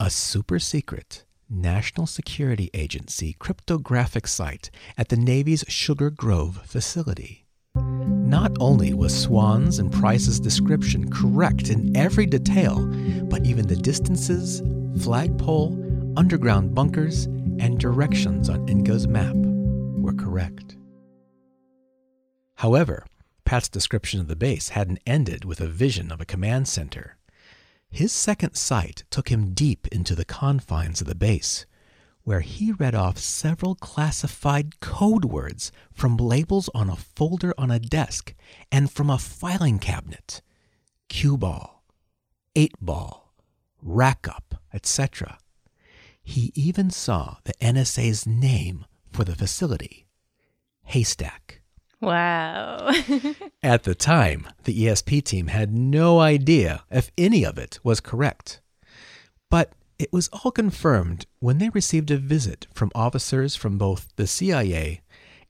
a 0.00 0.10
super 0.10 0.58
secret 0.58 1.24
National 1.48 2.06
Security 2.06 2.70
Agency 2.74 3.34
cryptographic 3.38 4.26
site 4.26 4.70
at 4.98 5.08
the 5.08 5.16
Navy's 5.16 5.64
Sugar 5.68 6.10
Grove 6.10 6.60
facility. 6.64 7.46
Not 7.76 8.52
only 8.58 8.94
was 8.94 9.14
Swann's 9.16 9.78
and 9.78 9.92
Price's 9.92 10.40
description 10.40 11.08
correct 11.10 11.70
in 11.70 11.96
every 11.96 12.26
detail, 12.26 12.84
but 13.24 13.46
even 13.46 13.68
the 13.68 13.76
distances, 13.76 14.62
flagpole, 15.02 15.72
underground 16.16 16.74
bunkers, 16.74 17.26
and 17.58 17.78
directions 17.78 18.48
on 18.48 18.68
Ingo's 18.68 19.06
map 19.06 19.36
were 19.36 20.14
correct. 20.14 20.76
However, 22.56 23.06
Pat's 23.46 23.68
description 23.68 24.20
of 24.20 24.26
the 24.26 24.34
base 24.34 24.70
hadn't 24.70 24.98
ended 25.06 25.44
with 25.44 25.60
a 25.60 25.68
vision 25.68 26.10
of 26.10 26.20
a 26.20 26.26
command 26.26 26.66
center. 26.66 27.16
His 27.88 28.10
second 28.10 28.56
sight 28.56 29.04
took 29.08 29.28
him 29.28 29.54
deep 29.54 29.86
into 29.92 30.16
the 30.16 30.24
confines 30.24 31.00
of 31.00 31.06
the 31.06 31.14
base, 31.14 31.64
where 32.24 32.40
he 32.40 32.72
read 32.72 32.96
off 32.96 33.18
several 33.18 33.76
classified 33.76 34.80
code 34.80 35.24
words 35.24 35.70
from 35.92 36.16
labels 36.16 36.68
on 36.74 36.90
a 36.90 36.96
folder 36.96 37.54
on 37.56 37.70
a 37.70 37.78
desk 37.78 38.34
and 38.72 38.90
from 38.90 39.08
a 39.08 39.16
filing 39.16 39.78
cabinet. 39.78 40.42
Cue 41.08 41.38
ball, 41.38 41.84
eight 42.56 42.74
ball, 42.80 43.32
rack 43.80 44.26
up, 44.28 44.56
etc. 44.74 45.38
He 46.20 46.50
even 46.56 46.90
saw 46.90 47.36
the 47.44 47.54
NSA's 47.62 48.26
name 48.26 48.86
for 49.12 49.22
the 49.22 49.36
facility 49.36 50.08
Haystack. 50.86 51.62
Wow. 52.00 52.90
At 53.62 53.84
the 53.84 53.94
time, 53.94 54.46
the 54.64 54.84
ESP 54.84 55.24
team 55.24 55.46
had 55.48 55.72
no 55.72 56.20
idea 56.20 56.84
if 56.90 57.10
any 57.16 57.44
of 57.44 57.58
it 57.58 57.78
was 57.82 58.00
correct. 58.00 58.60
But 59.50 59.72
it 59.98 60.12
was 60.12 60.28
all 60.28 60.50
confirmed 60.50 61.26
when 61.38 61.58
they 61.58 61.70
received 61.70 62.10
a 62.10 62.18
visit 62.18 62.66
from 62.74 62.90
officers 62.94 63.56
from 63.56 63.78
both 63.78 64.08
the 64.16 64.26
CIA 64.26 65.00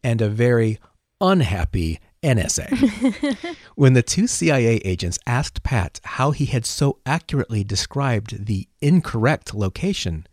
and 0.04 0.20
a 0.20 0.28
very 0.28 0.78
unhappy 1.20 1.98
NSA. 2.22 3.56
when 3.74 3.94
the 3.94 4.02
two 4.02 4.26
CIA 4.26 4.76
agents 4.84 5.18
asked 5.26 5.62
Pat 5.62 6.00
how 6.04 6.30
he 6.30 6.46
had 6.46 6.64
so 6.64 6.98
accurately 7.04 7.64
described 7.64 8.46
the 8.46 8.68
incorrect 8.80 9.54
location, 9.54 10.26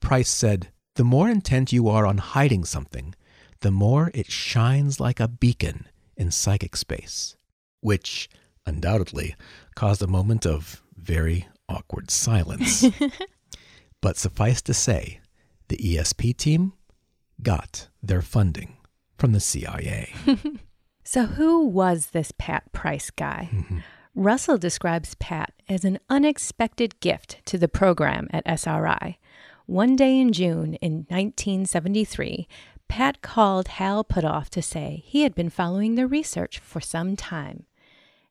Price 0.00 0.28
said, 0.28 0.68
The 0.96 1.04
more 1.04 1.28
intent 1.28 1.72
you 1.72 1.88
are 1.88 2.06
on 2.06 2.18
hiding 2.18 2.64
something, 2.64 3.14
the 3.60 3.70
more 3.70 4.10
it 4.14 4.30
shines 4.30 5.00
like 5.00 5.20
a 5.20 5.28
beacon 5.28 5.86
in 6.16 6.30
psychic 6.30 6.76
space, 6.76 7.36
which 7.80 8.28
undoubtedly 8.66 9.34
caused 9.74 10.02
a 10.02 10.06
moment 10.06 10.46
of 10.46 10.82
very 10.96 11.46
awkward 11.68 12.10
silence. 12.10 12.84
but 14.00 14.16
suffice 14.16 14.60
to 14.62 14.74
say, 14.74 15.20
the 15.68 15.76
ESP 15.76 16.36
team 16.36 16.72
got 17.42 17.88
their 18.02 18.22
funding 18.22 18.76
from 19.16 19.32
the 19.32 19.40
CIA. 19.40 20.12
so, 21.04 21.26
who 21.26 21.66
was 21.66 22.08
this 22.08 22.32
Pat 22.36 22.72
Price 22.72 23.10
guy? 23.10 23.48
Mm-hmm. 23.52 23.78
Russell 24.14 24.58
describes 24.58 25.14
Pat 25.14 25.52
as 25.68 25.84
an 25.84 25.98
unexpected 26.08 26.98
gift 27.00 27.40
to 27.46 27.56
the 27.56 27.68
program 27.68 28.28
at 28.32 28.42
SRI. 28.46 29.18
One 29.66 29.94
day 29.94 30.18
in 30.18 30.32
June 30.32 30.74
in 30.74 31.06
1973, 31.08 32.48
Pat 32.90 33.22
called 33.22 33.68
Hal 33.68 34.02
Puthoff 34.02 34.48
to 34.50 34.60
say 34.60 35.04
he 35.06 35.22
had 35.22 35.32
been 35.32 35.48
following 35.48 35.94
the 35.94 36.08
research 36.08 36.58
for 36.58 36.80
some 36.80 37.14
time. 37.14 37.64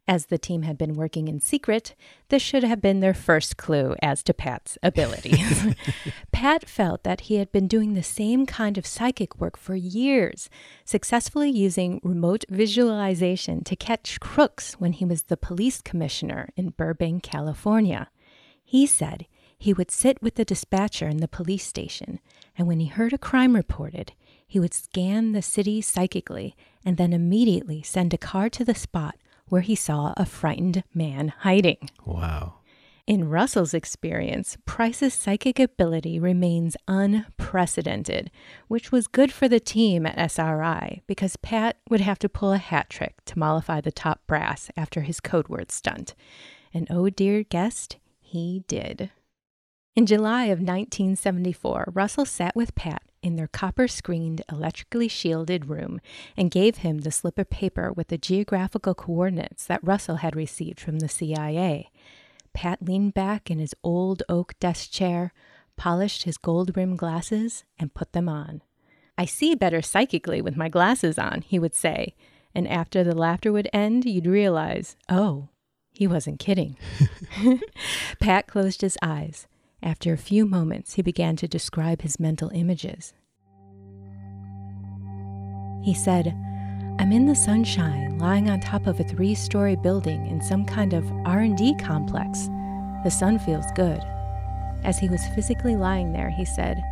As 0.06 0.25
the 0.25 0.38
team 0.38 0.63
had 0.63 0.78
been 0.78 0.96
working 0.96 1.30
in 1.30 1.39
secret, 1.39 1.96
this 2.28 2.42
should 2.42 2.66
have 2.66 2.82
been 2.82 3.00
their 3.00 3.13
first 3.13 3.56
clue 3.56 3.96
as 4.01 4.22
to 4.24 4.34
Pat's 4.34 4.78
abilities. 4.84 5.74
Pat 6.34 6.68
felt 6.68 7.04
that 7.04 7.22
he 7.22 7.36
had 7.36 7.54
been 7.54 7.70
doing 7.70 7.94
the 7.94 8.04
same 8.04 8.46
kind 8.46 8.78
of 8.78 8.86
psychic 8.86 9.39
work 9.39 9.56
for 9.56 9.75
years, 9.75 10.50
successfully 10.84 11.50
using 11.50 12.01
remote 12.04 12.44
visualization 12.50 13.63
to 13.63 13.78
catch 13.78 14.20
crooks 14.20 14.74
when 14.74 14.92
he 14.92 15.06
was 15.06 15.24
the 15.24 15.38
police 15.38 15.82
commissioner 15.82 16.50
in 16.58 16.72
Burbank, 16.72 17.24
California. 17.24 18.10
He 18.62 18.86
said 18.86 19.25
he 19.58 19.74
would 19.74 19.89
sit 19.89 20.22
with 20.22 20.36
the 20.36 20.44
dispatcher 20.44 21.08
in 21.08 21.18
the 21.18 21.30
police 21.30 21.66
station, 21.66 22.20
and 22.58 22.68
when 22.68 22.82
he 22.82 22.88
heard 22.88 23.13
a 23.13 23.18
crime 23.18 23.56
reported, 23.56 24.12
he 24.50 24.60
would 24.60 24.74
scan 24.74 25.32
the 25.32 25.44
city 25.44 25.79
psychically 25.79 26.56
and 26.84 26.98
then 26.98 27.13
immediately 27.13 27.84
send 27.84 28.15
a 28.15 28.18
car 28.18 28.50
to 28.50 28.65
the 28.65 28.74
spot 28.74 29.15
where 29.48 29.62
he 29.62 29.75
saw 29.75 30.12
a 30.18 30.25
frightened 30.25 30.84
man 30.91 31.29
hiding. 31.41 31.89
Wow. 32.03 32.56
In 33.06 33.29
Russell's 33.29 33.75
experience, 33.75 34.58
Price's 34.65 35.13
psychic 35.13 35.60
ability 35.60 36.20
remains 36.20 36.75
unprecedented, 36.88 38.32
which 38.68 38.91
was 38.91 39.06
good 39.06 39.32
for 39.32 39.48
the 39.48 39.60
team 39.60 40.08
at 40.08 40.18
SRI 40.18 41.03
because 41.06 41.36
Pat 41.36 41.77
would 41.88 42.01
have 42.01 42.20
to 42.20 42.29
pull 42.29 42.51
a 42.51 42.58
hat 42.58 42.89
trick 42.89 43.24
to 43.25 43.38
mollify 43.38 43.82
the 43.82 43.91
top 43.91 44.25
brass 44.25 44.72
after 44.75 45.01
his 45.01 45.20
code 45.20 45.48
word 45.48 45.72
stunt. 45.72 46.15
And 46.74 46.88
oh 46.89 47.10
dear 47.12 47.44
guest, 47.44 47.98
he 48.20 48.63
did. 48.68 49.12
In 49.96 50.08
July 50.08 50.46
of 50.46 50.60
1974, 50.60 51.91
Russell 51.94 52.25
sat 52.25 52.56
with 52.56 52.74
Pat 52.74 53.03
in 53.22 53.36
their 53.36 53.48
copper 53.48 53.88
screened, 53.88 54.42
electrically 54.52 55.08
shielded 55.08 55.70
room 55.70 56.00
and 56.38 56.52
gave 56.52 56.78
him 56.78 57.00
the 57.00 57.12
slip 57.12 57.38
of 57.38 57.50
paper 57.50 57.92
with 57.92 58.08
the 58.08 58.18
geographical 58.18 58.94
coordinates 58.94 59.66
that 59.66 59.84
Russell 59.84 60.18
had 60.18 60.36
received 60.36 60.80
from 60.80 61.00
the 61.00 61.10
CIA. 61.10 61.90
Pat 62.54 62.82
leaned 62.82 63.14
back 63.14 63.52
in 63.52 63.60
his 63.60 63.76
old 63.84 64.24
oak 64.30 64.54
desk 64.60 64.92
chair, 64.92 65.34
polished 65.76 66.24
his 66.24 66.38
gold 66.38 66.76
rimmed 66.76 66.98
glasses, 66.98 67.64
and 67.78 67.94
put 67.94 68.14
them 68.14 68.28
on. 68.28 68.62
I 69.18 69.26
see 69.26 69.54
better 69.56 69.82
psychically 69.82 70.42
with 70.42 70.56
my 70.56 70.70
glasses 70.70 71.20
on, 71.20 71.42
he 71.42 71.60
would 71.60 71.76
say, 71.76 72.16
and 72.56 72.68
after 72.68 73.04
the 73.04 73.16
laughter 73.16 73.52
would 73.52 73.70
end, 73.74 74.06
you'd 74.06 74.26
realize, 74.26 74.96
oh, 75.10 75.50
he 75.92 76.08
wasn't 76.08 76.40
kidding. 76.40 76.78
Pat 78.20 78.48
closed 78.48 78.82
his 78.82 78.98
eyes. 79.02 79.48
After 79.82 80.12
a 80.12 80.18
few 80.18 80.46
moments, 80.46 80.96
he 80.96 81.02
began 81.02 81.36
to 81.38 81.48
describe 81.48 82.02
his 82.02 82.20
mental 82.20 82.50
images. 82.54 83.14
He 85.84 85.94
said, 85.94 86.36
I'm 87.00 87.14
in 87.14 87.26
the 87.26 87.36
sunshine, 87.36 88.18
lying 88.18 88.50
on 88.50 88.60
top 88.60 88.88
of 88.88 89.00
a 89.00 89.06
three-story 89.06 89.78
building 89.78 90.28
in 90.28 90.42
some 90.42 90.66
kind 90.66 90.94
of 90.94 91.10
R&D 91.26 91.76
complex. 91.80 92.50
The 93.06 93.10
sun 93.10 93.40
feels 93.40 93.66
good. 93.74 94.02
As 94.84 95.00
he 95.00 95.08
was 95.08 95.26
physically 95.34 95.78
lying 95.78 96.12
there, 96.12 96.30
he 96.30 96.44
said, 96.44 96.84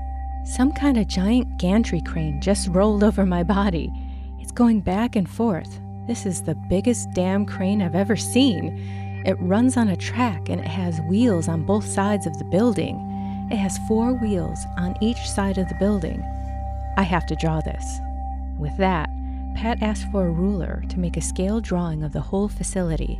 Some 0.45 0.71
kind 0.71 0.97
of 0.97 1.07
giant 1.07 1.59
gantry 1.59 2.01
crane 2.01 2.39
just 2.39 2.69
rolled 2.69 3.03
over 3.03 3.25
my 3.25 3.43
body. 3.43 3.91
It's 4.39 4.53
going 4.53 4.79
back 4.79 5.17
and 5.17 5.29
forth. 5.29 5.81
This 6.07 6.25
is 6.25 6.41
the 6.41 6.55
biggest 6.69 7.09
damn 7.13 7.45
crane 7.45 7.81
I've 7.81 7.95
ever 7.95 8.15
seen. 8.15 8.77
It 9.25 9.37
runs 9.39 9.77
on 9.77 9.89
a 9.89 9.95
track 9.95 10.49
and 10.49 10.61
it 10.61 10.67
has 10.67 11.01
wheels 11.01 11.47
on 11.47 11.65
both 11.65 11.85
sides 11.85 12.25
of 12.25 12.37
the 12.37 12.45
building. 12.45 12.97
It 13.51 13.57
has 13.57 13.79
four 13.87 14.13
wheels 14.13 14.59
on 14.77 14.95
each 15.01 15.29
side 15.29 15.57
of 15.57 15.67
the 15.69 15.75
building. 15.75 16.21
I 16.97 17.03
have 17.03 17.25
to 17.27 17.35
draw 17.35 17.61
this. 17.61 17.99
With 18.57 18.75
that, 18.77 19.09
Pat 19.55 19.81
asked 19.81 20.11
for 20.11 20.27
a 20.27 20.31
ruler 20.31 20.83
to 20.89 20.99
make 20.99 21.17
a 21.17 21.21
scale 21.21 21.59
drawing 21.59 22.03
of 22.03 22.13
the 22.13 22.21
whole 22.21 22.47
facility, 22.47 23.19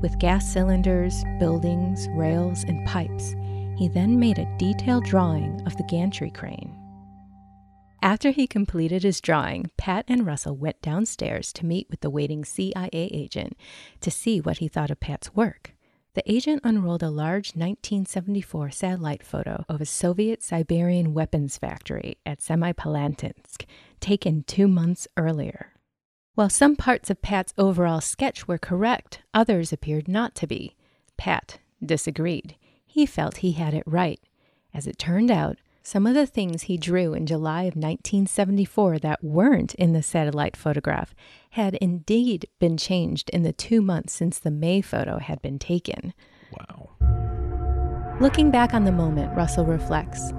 with 0.00 0.18
gas 0.18 0.46
cylinders, 0.46 1.24
buildings, 1.38 2.08
rails, 2.10 2.64
and 2.64 2.86
pipes. 2.86 3.34
He 3.76 3.88
then 3.88 4.18
made 4.18 4.38
a 4.38 4.56
detailed 4.58 5.04
drawing 5.04 5.62
of 5.66 5.76
the 5.76 5.84
gantry 5.84 6.30
crane. 6.30 6.81
After 8.02 8.32
he 8.32 8.48
completed 8.48 9.04
his 9.04 9.20
drawing, 9.20 9.70
Pat 9.76 10.04
and 10.08 10.26
Russell 10.26 10.56
went 10.56 10.82
downstairs 10.82 11.52
to 11.52 11.64
meet 11.64 11.88
with 11.88 12.00
the 12.00 12.10
waiting 12.10 12.44
CIA 12.44 12.90
agent 12.92 13.56
to 14.00 14.10
see 14.10 14.40
what 14.40 14.58
he 14.58 14.66
thought 14.66 14.90
of 14.90 14.98
Pat's 14.98 15.36
work. 15.36 15.76
The 16.14 16.30
agent 16.30 16.62
unrolled 16.64 17.04
a 17.04 17.10
large 17.10 17.50
1974 17.54 18.72
satellite 18.72 19.22
photo 19.22 19.64
of 19.68 19.80
a 19.80 19.86
Soviet 19.86 20.42
Siberian 20.42 21.14
weapons 21.14 21.56
factory 21.56 22.18
at 22.26 22.40
Semipalatinsk, 22.40 23.66
taken 24.00 24.42
two 24.42 24.66
months 24.66 25.06
earlier. 25.16 25.72
While 26.34 26.50
some 26.50 26.74
parts 26.74 27.08
of 27.08 27.22
Pat's 27.22 27.54
overall 27.56 28.00
sketch 28.00 28.48
were 28.48 28.58
correct, 28.58 29.22
others 29.32 29.72
appeared 29.72 30.08
not 30.08 30.34
to 30.36 30.48
be. 30.48 30.74
Pat 31.16 31.60
disagreed. 31.82 32.56
He 32.84 33.06
felt 33.06 33.38
he 33.38 33.52
had 33.52 33.74
it 33.74 33.84
right. 33.86 34.20
As 34.74 34.88
it 34.88 34.98
turned 34.98 35.30
out, 35.30 35.56
some 35.82 36.06
of 36.06 36.14
the 36.14 36.26
things 36.26 36.62
he 36.62 36.76
drew 36.76 37.12
in 37.12 37.26
July 37.26 37.62
of 37.62 37.74
1974 37.74 39.00
that 39.00 39.22
weren't 39.22 39.74
in 39.74 39.92
the 39.92 40.02
satellite 40.02 40.56
photograph 40.56 41.14
had 41.50 41.74
indeed 41.74 42.46
been 42.60 42.76
changed 42.76 43.28
in 43.30 43.42
the 43.42 43.52
two 43.52 43.82
months 43.82 44.12
since 44.12 44.38
the 44.38 44.50
May 44.50 44.80
photo 44.80 45.18
had 45.18 45.42
been 45.42 45.58
taken. 45.58 46.14
Wow. 46.52 46.90
Looking 48.20 48.52
back 48.52 48.74
on 48.74 48.84
the 48.84 48.92
moment, 48.92 49.36
Russell 49.36 49.66
reflects 49.66 50.32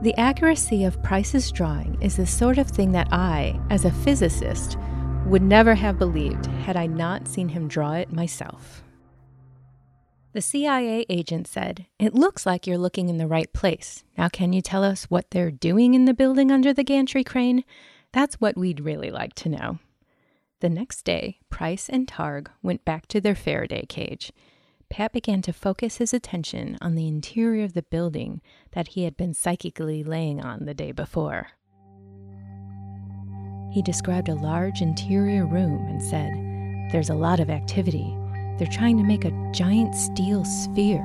The 0.00 0.14
accuracy 0.16 0.84
of 0.84 1.02
Price's 1.02 1.52
drawing 1.52 2.00
is 2.00 2.16
the 2.16 2.26
sort 2.26 2.56
of 2.56 2.68
thing 2.68 2.92
that 2.92 3.08
I, 3.12 3.60
as 3.68 3.84
a 3.84 3.90
physicist, 3.90 4.78
would 5.26 5.42
never 5.42 5.74
have 5.74 5.98
believed 5.98 6.46
had 6.46 6.76
I 6.76 6.86
not 6.86 7.28
seen 7.28 7.48
him 7.48 7.68
draw 7.68 7.92
it 7.92 8.12
myself. 8.12 8.82
The 10.36 10.42
CIA 10.42 11.06
agent 11.08 11.46
said, 11.46 11.86
It 11.98 12.12
looks 12.12 12.44
like 12.44 12.66
you're 12.66 12.76
looking 12.76 13.08
in 13.08 13.16
the 13.16 13.26
right 13.26 13.50
place. 13.54 14.04
Now, 14.18 14.28
can 14.28 14.52
you 14.52 14.60
tell 14.60 14.84
us 14.84 15.04
what 15.04 15.30
they're 15.30 15.50
doing 15.50 15.94
in 15.94 16.04
the 16.04 16.12
building 16.12 16.52
under 16.52 16.74
the 16.74 16.84
gantry 16.84 17.24
crane? 17.24 17.64
That's 18.12 18.34
what 18.34 18.54
we'd 18.54 18.80
really 18.80 19.10
like 19.10 19.32
to 19.36 19.48
know. 19.48 19.78
The 20.60 20.68
next 20.68 21.04
day, 21.04 21.38
Price 21.48 21.88
and 21.88 22.06
Targ 22.06 22.48
went 22.62 22.84
back 22.84 23.06
to 23.06 23.20
their 23.22 23.34
Faraday 23.34 23.86
cage. 23.88 24.30
Pat 24.90 25.14
began 25.14 25.40
to 25.40 25.54
focus 25.54 25.96
his 25.96 26.12
attention 26.12 26.76
on 26.82 26.96
the 26.96 27.08
interior 27.08 27.64
of 27.64 27.72
the 27.72 27.84
building 27.84 28.42
that 28.72 28.88
he 28.88 29.04
had 29.04 29.16
been 29.16 29.32
psychically 29.32 30.04
laying 30.04 30.44
on 30.44 30.66
the 30.66 30.74
day 30.74 30.92
before. 30.92 31.52
He 33.72 33.80
described 33.80 34.28
a 34.28 34.34
large 34.34 34.82
interior 34.82 35.46
room 35.46 35.86
and 35.88 36.02
said, 36.02 36.92
There's 36.92 37.08
a 37.08 37.14
lot 37.14 37.40
of 37.40 37.48
activity. 37.48 38.14
They're 38.58 38.66
trying 38.66 38.96
to 38.98 39.04
make 39.04 39.24
a 39.24 39.50
giant 39.52 39.94
steel 39.94 40.44
sphere. 40.44 41.04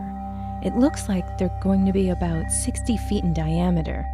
It 0.63 0.75
looks 0.75 1.09
like 1.09 1.37
they're 1.37 1.59
going 1.61 1.85
to 1.85 1.91
be 1.91 2.09
about 2.09 2.51
60 2.51 2.97
feet 2.97 3.23
in 3.23 3.33
diameter. 3.33 4.05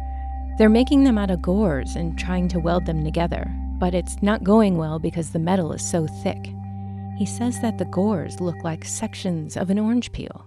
They're 0.58 0.68
making 0.68 1.04
them 1.04 1.18
out 1.18 1.30
of 1.30 1.42
gores 1.42 1.94
and 1.94 2.18
trying 2.18 2.48
to 2.48 2.58
weld 2.58 2.86
them 2.86 3.04
together, 3.04 3.48
but 3.78 3.94
it's 3.94 4.20
not 4.22 4.42
going 4.42 4.76
well 4.76 4.98
because 4.98 5.30
the 5.30 5.38
metal 5.38 5.72
is 5.72 5.88
so 5.88 6.06
thick. 6.22 6.52
He 7.16 7.26
says 7.26 7.60
that 7.60 7.78
the 7.78 7.84
gores 7.84 8.40
look 8.40 8.56
like 8.64 8.84
sections 8.84 9.56
of 9.56 9.70
an 9.70 9.78
orange 9.78 10.10
peel. 10.12 10.46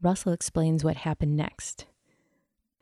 Russell 0.00 0.32
explains 0.32 0.84
what 0.84 0.96
happened 0.96 1.36
next. 1.36 1.86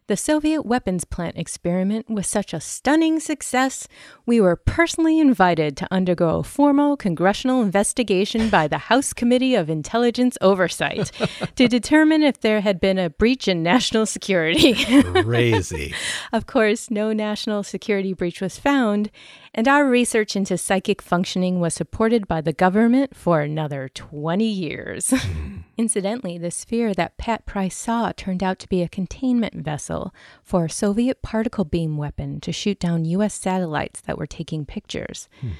The 0.06 0.18
Soviet 0.18 0.66
weapons 0.66 1.06
plant 1.06 1.38
experiment 1.38 2.10
was 2.10 2.26
such 2.26 2.52
a 2.52 2.60
stunning 2.60 3.20
success, 3.20 3.88
we 4.26 4.38
were 4.38 4.54
personally 4.54 5.18
invited 5.18 5.78
to 5.78 5.88
undergo 5.90 6.40
a 6.40 6.42
formal 6.42 6.94
congressional 6.98 7.62
investigation 7.62 8.50
by 8.50 8.68
the 8.68 8.76
House 8.76 9.14
Committee 9.14 9.54
of 9.54 9.70
Intelligence 9.70 10.36
Oversight 10.42 11.10
to 11.56 11.68
determine 11.68 12.22
if 12.22 12.38
there 12.38 12.60
had 12.60 12.80
been 12.80 12.98
a 12.98 13.08
breach 13.08 13.48
in 13.48 13.62
national 13.62 14.04
security. 14.04 14.74
Crazy. 14.74 15.94
of 16.34 16.44
course, 16.44 16.90
no 16.90 17.14
national 17.14 17.62
security 17.62 18.12
breach 18.12 18.42
was 18.42 18.58
found, 18.58 19.10
and 19.54 19.68
our 19.68 19.86
research 19.86 20.34
into 20.34 20.58
psychic 20.58 21.00
functioning 21.00 21.60
was 21.60 21.74
supported 21.74 22.26
by 22.26 22.40
the 22.40 22.52
government 22.52 23.14
for 23.14 23.40
another 23.40 23.88
20 23.94 24.44
years. 24.44 25.14
Incidentally, 25.78 26.36
the 26.38 26.50
sphere 26.50 26.92
that 26.92 27.16
Pat 27.16 27.46
Price 27.46 27.76
saw 27.76 28.10
turned 28.10 28.42
out 28.42 28.58
to 28.58 28.68
be 28.68 28.82
a 28.82 28.88
containment 28.88 29.54
vessel 29.54 30.12
for 30.42 30.64
a 30.64 30.70
Soviet 30.70 31.22
particle 31.22 31.64
beam 31.64 31.96
weapon 31.96 32.40
to 32.40 32.52
shoot 32.52 32.80
down 32.80 33.04
U.S. 33.04 33.34
satellites 33.34 34.00
that 34.00 34.18
were 34.18 34.26
taking 34.26 34.66
pictures. 34.66 35.28
Hmm. 35.40 35.50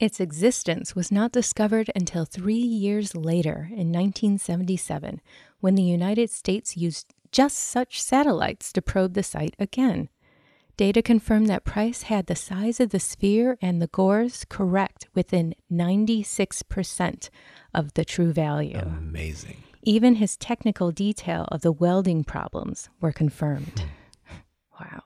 Its 0.00 0.20
existence 0.20 0.96
was 0.96 1.12
not 1.12 1.30
discovered 1.30 1.90
until 1.94 2.24
three 2.24 2.54
years 2.54 3.14
later, 3.14 3.68
in 3.70 3.92
1977, 3.92 5.20
when 5.60 5.74
the 5.74 5.82
United 5.82 6.30
States 6.30 6.76
used 6.76 7.12
just 7.30 7.58
such 7.58 8.02
satellites 8.02 8.72
to 8.72 8.82
probe 8.82 9.14
the 9.14 9.22
site 9.22 9.54
again. 9.58 10.08
Data 10.76 11.02
confirmed 11.02 11.46
that 11.48 11.64
Price 11.64 12.02
had 12.02 12.26
the 12.26 12.34
size 12.34 12.80
of 12.80 12.90
the 12.90 12.98
sphere 12.98 13.56
and 13.62 13.80
the 13.80 13.86
gores 13.86 14.44
correct 14.48 15.06
within 15.14 15.54
96% 15.72 17.30
of 17.72 17.94
the 17.94 18.04
true 18.04 18.32
value. 18.32 18.78
Amazing. 18.78 19.62
Even 19.82 20.16
his 20.16 20.36
technical 20.36 20.90
detail 20.90 21.46
of 21.52 21.60
the 21.60 21.70
welding 21.70 22.24
problems 22.24 22.88
were 23.00 23.12
confirmed. 23.12 23.84
Hmm. 24.26 24.36
wow. 24.80 25.02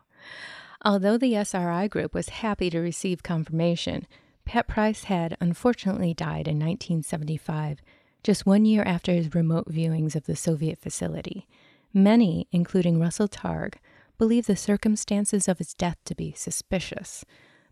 Although 0.82 1.18
the 1.18 1.34
SRI 1.34 1.88
group 1.88 2.14
was 2.14 2.28
happy 2.30 2.70
to 2.70 2.78
receive 2.78 3.22
confirmation, 3.22 4.06
Pat 4.46 4.68
Price 4.68 5.04
had 5.04 5.36
unfortunately 5.40 6.14
died 6.14 6.48
in 6.48 6.56
1975, 6.56 7.80
just 8.22 8.46
one 8.46 8.64
year 8.64 8.82
after 8.84 9.12
his 9.12 9.34
remote 9.34 9.68
viewings 9.70 10.16
of 10.16 10.24
the 10.24 10.36
Soviet 10.36 10.78
facility. 10.78 11.46
Many, 11.92 12.48
including 12.52 12.98
Russell 12.98 13.28
Targ, 13.28 13.74
believe 14.18 14.46
the 14.46 14.56
circumstances 14.56 15.48
of 15.48 15.58
his 15.58 15.74
death 15.74 15.96
to 16.04 16.14
be 16.14 16.32
suspicious. 16.36 17.24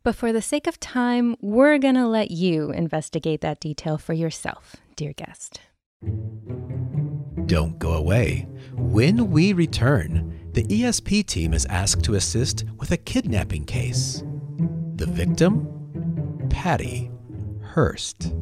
But 0.02 0.14
for 0.14 0.32
the 0.32 0.40
sake 0.40 0.66
of 0.66 0.78
time, 0.78 1.36
we're 1.40 1.78
going 1.78 1.96
to 1.96 2.06
let 2.06 2.30
you 2.30 2.70
investigate 2.70 3.40
that 3.40 3.58
detail 3.58 3.98
for 3.98 4.12
yourself, 4.12 4.76
dear 4.94 5.12
guest. 5.12 5.60
Don't 7.46 7.78
go 7.78 7.94
away. 7.94 8.46
When 8.74 9.30
we 9.30 9.52
return, 9.52 10.50
the 10.52 10.64
ESP 10.64 11.26
team 11.26 11.52
is 11.52 11.66
asked 11.66 12.04
to 12.04 12.14
assist 12.14 12.64
with 12.78 12.92
a 12.92 12.96
kidnapping 12.96 13.64
case. 13.64 14.22
The 14.94 15.06
victim? 15.06 16.46
Patty 16.50 17.10
Hearst. 17.62 18.32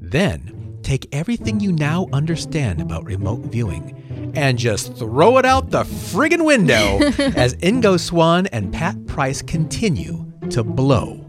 Then, 0.00 0.78
take 0.82 1.08
everything 1.12 1.60
you 1.60 1.72
now 1.72 2.08
understand 2.12 2.80
about 2.80 3.04
remote 3.04 3.40
viewing 3.40 4.00
and 4.34 4.58
just 4.58 4.96
throw 4.96 5.38
it 5.38 5.44
out 5.44 5.70
the 5.70 5.84
friggin' 5.84 6.44
window 6.44 6.98
as 7.36 7.54
Ingo 7.56 7.98
Swann 7.98 8.46
and 8.48 8.72
Pat 8.72 9.06
Price 9.06 9.42
continue 9.42 10.30
to 10.50 10.62
blow 10.62 11.24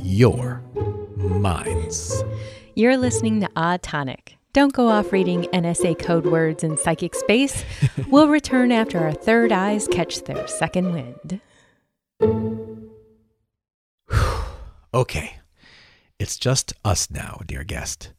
your 0.00 0.62
minds. 1.16 2.22
You're 2.74 2.96
listening 2.96 3.40
to 3.40 3.48
Odd 3.56 3.82
Tonic, 3.82 4.36
don't 4.54 4.72
go 4.72 4.88
off 4.88 5.12
reading 5.12 5.42
NSA 5.52 5.98
code 5.98 6.26
words 6.26 6.62
in 6.62 6.78
psychic 6.78 7.16
space. 7.16 7.64
we'll 8.08 8.28
return 8.28 8.70
after 8.70 9.00
our 9.00 9.12
third 9.12 9.50
eyes 9.50 9.88
catch 9.88 10.22
their 10.22 10.46
second 10.46 10.92
wind. 10.92 11.40
okay, 14.94 15.38
it's 16.20 16.38
just 16.38 16.72
us 16.84 17.10
now, 17.10 17.40
dear 17.44 17.64
guest. 17.64 18.12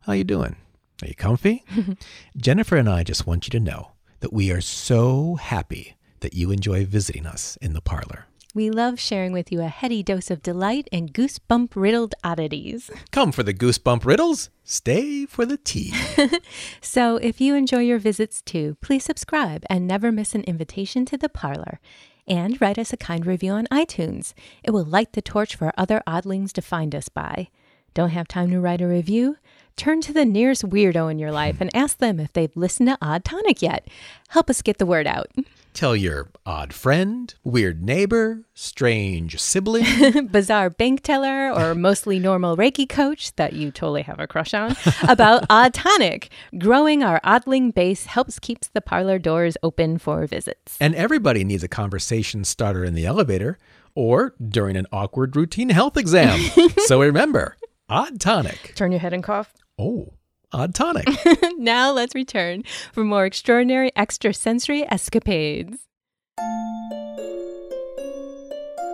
How 0.00 0.12
you 0.14 0.24
doing? 0.24 0.56
Are 1.02 1.06
you 1.06 1.14
comfy? 1.14 1.64
Jennifer 2.36 2.76
and 2.76 2.88
I 2.88 3.02
just 3.02 3.26
want 3.26 3.46
you 3.46 3.50
to 3.52 3.60
know 3.60 3.92
that 4.20 4.32
we 4.32 4.50
are 4.50 4.60
so 4.60 5.36
happy 5.36 5.96
that 6.20 6.34
you 6.34 6.50
enjoy 6.50 6.84
visiting 6.84 7.26
us 7.26 7.56
in 7.62 7.72
the 7.72 7.80
parlor. 7.80 8.26
We 8.52 8.68
love 8.68 8.98
sharing 8.98 9.32
with 9.32 9.52
you 9.52 9.60
a 9.60 9.68
heady 9.68 10.02
dose 10.02 10.28
of 10.28 10.42
delight 10.42 10.88
and 10.90 11.14
goosebump 11.14 11.70
riddled 11.76 12.16
oddities. 12.24 12.90
Come 13.12 13.30
for 13.30 13.44
the 13.44 13.54
goosebump 13.54 14.04
riddles, 14.04 14.50
stay 14.64 15.24
for 15.24 15.46
the 15.46 15.56
tea. 15.56 15.94
so, 16.80 17.16
if 17.16 17.40
you 17.40 17.54
enjoy 17.54 17.78
your 17.78 18.00
visits 18.00 18.42
too, 18.42 18.76
please 18.80 19.04
subscribe 19.04 19.64
and 19.70 19.86
never 19.86 20.10
miss 20.10 20.34
an 20.34 20.42
invitation 20.44 21.04
to 21.06 21.16
the 21.16 21.28
parlor. 21.28 21.78
And 22.26 22.60
write 22.60 22.78
us 22.78 22.92
a 22.92 22.96
kind 22.96 23.24
review 23.24 23.52
on 23.52 23.68
iTunes. 23.68 24.34
It 24.64 24.72
will 24.72 24.84
light 24.84 25.12
the 25.12 25.22
torch 25.22 25.54
for 25.54 25.72
other 25.78 26.02
oddlings 26.06 26.52
to 26.54 26.62
find 26.62 26.92
us 26.94 27.08
by. 27.08 27.50
Don't 27.94 28.10
have 28.10 28.28
time 28.28 28.50
to 28.50 28.60
write 28.60 28.80
a 28.80 28.86
review? 28.86 29.36
Turn 29.76 30.00
to 30.02 30.12
the 30.12 30.24
nearest 30.24 30.62
weirdo 30.62 31.10
in 31.10 31.18
your 31.18 31.32
life 31.32 31.60
and 31.60 31.74
ask 31.74 31.98
them 31.98 32.20
if 32.20 32.32
they've 32.32 32.54
listened 32.56 32.88
to 32.88 32.98
Odd 33.00 33.24
Tonic 33.24 33.62
yet. 33.62 33.88
Help 34.28 34.50
us 34.50 34.62
get 34.62 34.78
the 34.78 34.86
word 34.86 35.06
out. 35.06 35.28
Tell 35.72 35.94
your 35.94 36.28
odd 36.44 36.72
friend, 36.72 37.32
weird 37.44 37.82
neighbor, 37.82 38.42
strange 38.54 39.40
sibling, 39.40 40.26
bizarre 40.30 40.68
bank 40.68 41.02
teller, 41.02 41.52
or 41.52 41.74
mostly 41.74 42.18
normal 42.18 42.56
Reiki 42.56 42.88
coach 42.88 43.34
that 43.36 43.52
you 43.52 43.70
totally 43.70 44.02
have 44.02 44.18
a 44.18 44.26
crush 44.26 44.52
on 44.52 44.76
about 45.08 45.44
Odd 45.50 45.72
Tonic. 45.72 46.30
Growing 46.58 47.02
our 47.02 47.20
oddling 47.22 47.70
base 47.70 48.06
helps 48.06 48.38
keeps 48.38 48.68
the 48.68 48.80
parlor 48.80 49.18
doors 49.18 49.56
open 49.62 49.98
for 49.98 50.26
visits. 50.26 50.76
And 50.80 50.94
everybody 50.94 51.44
needs 51.44 51.62
a 51.62 51.68
conversation 51.68 52.44
starter 52.44 52.84
in 52.84 52.94
the 52.94 53.06
elevator 53.06 53.56
or 53.94 54.34
during 54.46 54.76
an 54.76 54.86
awkward 54.92 55.36
routine 55.36 55.68
health 55.68 55.96
exam. 55.96 56.40
so 56.86 57.00
remember, 57.00 57.56
Odd 57.90 58.20
Tonic. 58.20 58.76
Turn 58.76 58.92
your 58.92 59.00
head 59.00 59.12
and 59.12 59.24
cough. 59.24 59.52
Oh. 59.76 60.12
Odd 60.52 60.76
Tonic. 60.76 61.08
now 61.58 61.90
let's 61.90 62.14
return 62.14 62.62
for 62.92 63.02
more 63.02 63.24
extraordinary 63.24 63.90
extrasensory 63.96 64.88
escapades. 64.88 65.76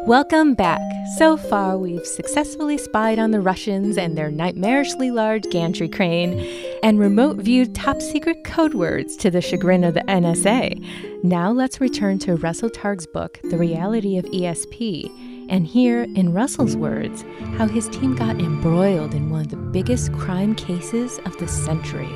Welcome 0.06 0.54
back. 0.54 0.80
So 1.18 1.36
far, 1.36 1.76
we've 1.76 2.06
successfully 2.06 2.78
spied 2.78 3.18
on 3.18 3.32
the 3.32 3.40
Russians 3.42 3.98
and 3.98 4.16
their 4.16 4.30
nightmarishly 4.30 5.12
large 5.12 5.44
gantry 5.50 5.90
crane 5.90 6.40
and 6.82 6.98
remote 6.98 7.36
viewed 7.36 7.74
top 7.74 8.00
secret 8.00 8.44
code 8.44 8.72
words 8.72 9.14
to 9.18 9.30
the 9.30 9.42
chagrin 9.42 9.84
of 9.84 9.92
the 9.92 10.00
NSA. 10.00 11.22
Now 11.22 11.50
let's 11.50 11.82
return 11.82 12.18
to 12.20 12.36
Russell 12.36 12.70
Targ's 12.70 13.06
book, 13.06 13.40
The 13.44 13.58
Reality 13.58 14.16
of 14.16 14.24
ESP, 14.26 15.35
and 15.48 15.66
hear, 15.66 16.02
in 16.02 16.32
Russell's 16.32 16.76
words, 16.76 17.24
how 17.56 17.66
his 17.66 17.88
team 17.88 18.14
got 18.14 18.40
embroiled 18.40 19.14
in 19.14 19.30
one 19.30 19.42
of 19.42 19.48
the 19.48 19.56
biggest 19.56 20.12
crime 20.12 20.54
cases 20.54 21.18
of 21.26 21.36
the 21.38 21.48
century. 21.48 22.12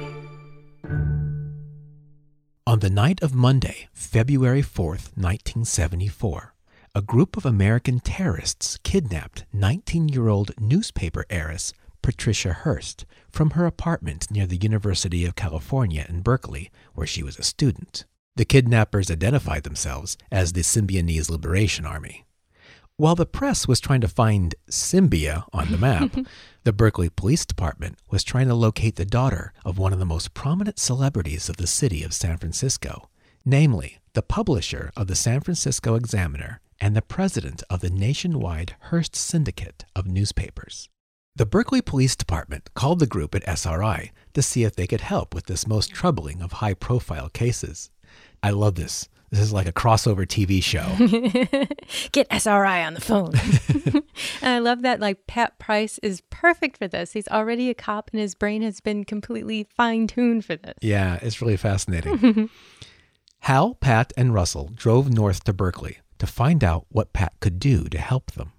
On 2.66 2.78
the 2.78 2.90
night 2.90 3.22
of 3.22 3.34
Monday, 3.34 3.88
February 3.92 4.62
4th, 4.62 5.16
1974, 5.16 6.54
a 6.94 7.02
group 7.02 7.36
of 7.36 7.46
American 7.46 8.00
terrorists 8.00 8.78
kidnapped 8.82 9.44
19 9.52 10.08
year 10.08 10.28
old 10.28 10.52
newspaper 10.60 11.24
heiress 11.30 11.72
Patricia 12.02 12.52
Hearst 12.52 13.06
from 13.30 13.50
her 13.50 13.66
apartment 13.66 14.30
near 14.30 14.46
the 14.46 14.56
University 14.56 15.24
of 15.24 15.36
California 15.36 16.06
in 16.08 16.20
Berkeley, 16.22 16.70
where 16.94 17.06
she 17.06 17.22
was 17.22 17.38
a 17.38 17.42
student. 17.42 18.04
The 18.36 18.44
kidnappers 18.44 19.10
identified 19.10 19.64
themselves 19.64 20.16
as 20.30 20.52
the 20.52 20.62
Symbionese 20.62 21.30
Liberation 21.30 21.84
Army. 21.84 22.24
While 23.00 23.14
the 23.14 23.24
press 23.24 23.66
was 23.66 23.80
trying 23.80 24.02
to 24.02 24.08
find 24.08 24.54
Symbia 24.68 25.44
on 25.54 25.70
the 25.70 25.78
map, 25.78 26.14
the 26.64 26.72
Berkeley 26.74 27.08
Police 27.08 27.46
Department 27.46 27.98
was 28.10 28.22
trying 28.22 28.46
to 28.48 28.54
locate 28.54 28.96
the 28.96 29.06
daughter 29.06 29.54
of 29.64 29.78
one 29.78 29.94
of 29.94 29.98
the 29.98 30.04
most 30.04 30.34
prominent 30.34 30.78
celebrities 30.78 31.48
of 31.48 31.56
the 31.56 31.66
city 31.66 32.02
of 32.02 32.12
San 32.12 32.36
Francisco, 32.36 33.08
namely 33.42 34.00
the 34.12 34.20
publisher 34.20 34.92
of 34.98 35.06
the 35.06 35.14
San 35.14 35.40
Francisco 35.40 35.94
Examiner 35.94 36.60
and 36.78 36.94
the 36.94 37.00
president 37.00 37.62
of 37.70 37.80
the 37.80 37.88
nationwide 37.88 38.76
Hearst 38.90 39.16
Syndicate 39.16 39.86
of 39.96 40.06
newspapers. 40.06 40.90
The 41.34 41.46
Berkeley 41.46 41.80
Police 41.80 42.16
Department 42.16 42.68
called 42.74 42.98
the 42.98 43.06
group 43.06 43.34
at 43.34 43.48
SRI 43.48 44.12
to 44.34 44.42
see 44.42 44.64
if 44.64 44.76
they 44.76 44.86
could 44.86 45.00
help 45.00 45.34
with 45.34 45.46
this 45.46 45.66
most 45.66 45.94
troubling 45.94 46.42
of 46.42 46.52
high 46.52 46.74
profile 46.74 47.30
cases. 47.30 47.88
I 48.42 48.50
love 48.50 48.74
this. 48.74 49.08
This 49.30 49.40
is 49.40 49.52
like 49.52 49.68
a 49.68 49.72
crossover 49.72 50.26
TV 50.26 50.62
show. 50.62 50.84
Get 52.12 52.26
SRI 52.30 52.84
on 52.84 52.94
the 52.94 53.00
phone. 53.00 53.32
and 54.42 54.50
I 54.50 54.58
love 54.58 54.82
that 54.82 54.98
like 54.98 55.28
Pat 55.28 55.56
Price 55.60 55.98
is 55.98 56.22
perfect 56.30 56.78
for 56.78 56.88
this. 56.88 57.12
He's 57.12 57.28
already 57.28 57.70
a 57.70 57.74
cop 57.74 58.10
and 58.12 58.20
his 58.20 58.34
brain 58.34 58.62
has 58.62 58.80
been 58.80 59.04
completely 59.04 59.68
fine 59.76 60.08
tuned 60.08 60.44
for 60.44 60.56
this. 60.56 60.74
Yeah, 60.82 61.20
it's 61.22 61.40
really 61.40 61.56
fascinating. 61.56 62.50
Hal, 63.40 63.74
Pat, 63.74 64.12
and 64.16 64.34
Russell 64.34 64.70
drove 64.74 65.10
north 65.10 65.44
to 65.44 65.52
Berkeley 65.52 65.98
to 66.18 66.26
find 66.26 66.64
out 66.64 66.86
what 66.90 67.12
Pat 67.12 67.34
could 67.38 67.60
do 67.60 67.84
to 67.84 67.98
help 67.98 68.32
them. 68.32 68.52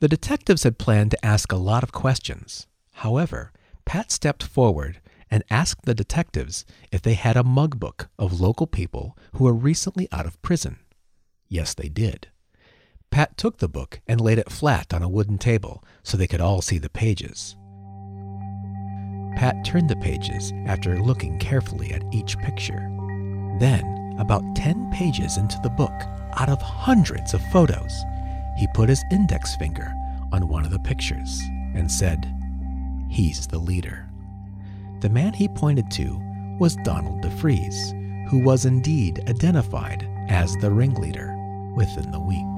The 0.00 0.08
detectives 0.08 0.62
had 0.62 0.78
planned 0.78 1.10
to 1.12 1.24
ask 1.24 1.52
a 1.52 1.56
lot 1.56 1.82
of 1.82 1.92
questions. 1.92 2.66
However, 2.94 3.52
Pat 3.84 4.10
stepped 4.10 4.42
forward 4.42 5.00
and 5.34 5.42
asked 5.50 5.84
the 5.84 5.96
detectives 5.96 6.64
if 6.92 7.02
they 7.02 7.14
had 7.14 7.36
a 7.36 7.42
mug 7.42 7.80
book 7.80 8.08
of 8.20 8.40
local 8.40 8.68
people 8.68 9.18
who 9.32 9.42
were 9.42 9.52
recently 9.52 10.06
out 10.12 10.26
of 10.26 10.40
prison. 10.42 10.78
Yes, 11.48 11.74
they 11.74 11.88
did. 11.88 12.28
Pat 13.10 13.36
took 13.36 13.58
the 13.58 13.68
book 13.68 14.00
and 14.06 14.20
laid 14.20 14.38
it 14.38 14.52
flat 14.52 14.94
on 14.94 15.02
a 15.02 15.08
wooden 15.08 15.36
table 15.36 15.82
so 16.04 16.16
they 16.16 16.28
could 16.28 16.40
all 16.40 16.62
see 16.62 16.78
the 16.78 16.88
pages. 16.88 17.56
Pat 19.34 19.56
turned 19.64 19.90
the 19.90 19.96
pages 19.96 20.52
after 20.68 21.00
looking 21.00 21.36
carefully 21.40 21.90
at 21.90 22.04
each 22.14 22.38
picture. 22.38 22.88
Then, 23.58 24.14
about 24.20 24.44
10 24.54 24.92
pages 24.92 25.36
into 25.36 25.58
the 25.64 25.70
book, 25.70 26.00
out 26.38 26.48
of 26.48 26.62
hundreds 26.62 27.34
of 27.34 27.42
photos, 27.50 27.92
he 28.56 28.68
put 28.72 28.88
his 28.88 29.02
index 29.10 29.56
finger 29.56 29.92
on 30.32 30.46
one 30.46 30.64
of 30.64 30.70
the 30.70 30.78
pictures 30.78 31.42
and 31.74 31.90
said, 31.90 32.24
He's 33.10 33.48
the 33.48 33.58
leader. 33.58 34.03
The 35.04 35.10
man 35.10 35.34
he 35.34 35.48
pointed 35.48 35.90
to 35.90 36.18
was 36.58 36.76
Donald 36.76 37.20
DeFreeze, 37.20 38.26
who 38.30 38.38
was 38.38 38.64
indeed 38.64 39.22
identified 39.28 40.08
as 40.30 40.56
the 40.62 40.70
ringleader 40.70 41.36
within 41.76 42.10
the 42.10 42.18
week. 42.18 42.56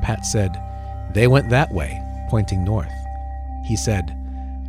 Pat 0.00 0.24
said, 0.24 0.56
They 1.12 1.26
went 1.26 1.50
that 1.50 1.72
way, 1.72 2.00
pointing 2.28 2.62
north. 2.62 2.92
He 3.66 3.74
said, 3.74 4.16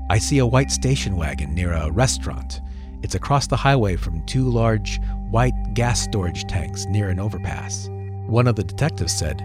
I 0.10 0.18
see 0.18 0.40
a 0.40 0.46
white 0.48 0.72
station 0.72 1.18
wagon 1.18 1.54
near 1.54 1.72
a 1.72 1.92
restaurant. 1.92 2.62
It's 3.04 3.14
across 3.14 3.46
the 3.46 3.58
highway 3.58 3.96
from 3.96 4.26
two 4.26 4.50
large 4.50 5.00
white 5.30 5.76
gas 5.76 6.02
storage 6.02 6.48
tanks 6.48 6.88
near 6.88 7.10
an 7.10 7.20
overpass. 7.20 7.90
One 8.26 8.48
of 8.48 8.56
the 8.56 8.64
detectives 8.64 9.14
said, 9.14 9.40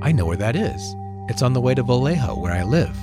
I 0.00 0.12
know 0.12 0.24
where 0.24 0.38
that 0.38 0.56
is. 0.56 0.96
It's 1.28 1.42
on 1.42 1.52
the 1.52 1.60
way 1.60 1.74
to 1.74 1.82
Vallejo, 1.82 2.38
where 2.38 2.54
I 2.54 2.62
live. 2.62 2.96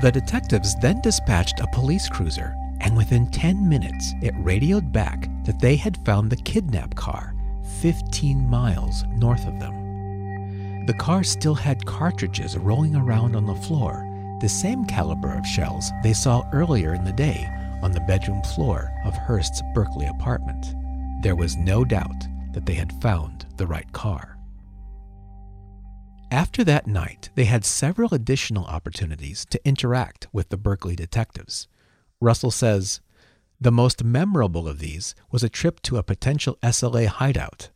The 0.00 0.12
detectives 0.12 0.74
then 0.76 1.00
dispatched 1.00 1.60
a 1.60 1.66
police 1.68 2.06
cruiser, 2.06 2.54
and 2.80 2.94
within 2.94 3.30
10 3.30 3.66
minutes, 3.66 4.12
it 4.20 4.34
radioed 4.36 4.92
back 4.92 5.26
that 5.44 5.58
they 5.58 5.76
had 5.76 6.04
found 6.04 6.28
the 6.28 6.36
kidnap 6.36 6.94
car 6.94 7.34
15 7.80 8.46
miles 8.46 9.04
north 9.14 9.46
of 9.46 9.58
them. 9.58 10.84
The 10.84 10.94
car 10.94 11.24
still 11.24 11.54
had 11.54 11.86
cartridges 11.86 12.58
rolling 12.58 12.94
around 12.94 13.34
on 13.34 13.46
the 13.46 13.54
floor, 13.54 14.06
the 14.42 14.48
same 14.50 14.84
caliber 14.84 15.32
of 15.32 15.46
shells 15.46 15.90
they 16.02 16.12
saw 16.12 16.44
earlier 16.52 16.94
in 16.94 17.04
the 17.04 17.12
day 17.12 17.48
on 17.82 17.92
the 17.92 18.00
bedroom 18.00 18.42
floor 18.42 18.92
of 19.06 19.16
Hearst's 19.16 19.62
Berkeley 19.74 20.06
apartment. 20.06 20.74
There 21.22 21.36
was 21.36 21.56
no 21.56 21.86
doubt 21.86 22.28
that 22.52 22.66
they 22.66 22.74
had 22.74 22.92
found 23.00 23.46
the 23.56 23.66
right 23.66 23.90
car. 23.92 24.35
After 26.30 26.64
that 26.64 26.86
night, 26.86 27.30
they 27.36 27.44
had 27.44 27.64
several 27.64 28.12
additional 28.12 28.64
opportunities 28.64 29.46
to 29.50 29.64
interact 29.66 30.26
with 30.32 30.48
the 30.48 30.56
Berkeley 30.56 30.96
detectives. 30.96 31.68
Russell 32.20 32.50
says, 32.50 33.00
The 33.60 33.70
most 33.70 34.02
memorable 34.02 34.66
of 34.66 34.80
these 34.80 35.14
was 35.30 35.44
a 35.44 35.48
trip 35.48 35.80
to 35.82 35.98
a 35.98 36.02
potential 36.02 36.58
SLA 36.62 37.06
hideout. 37.06 37.70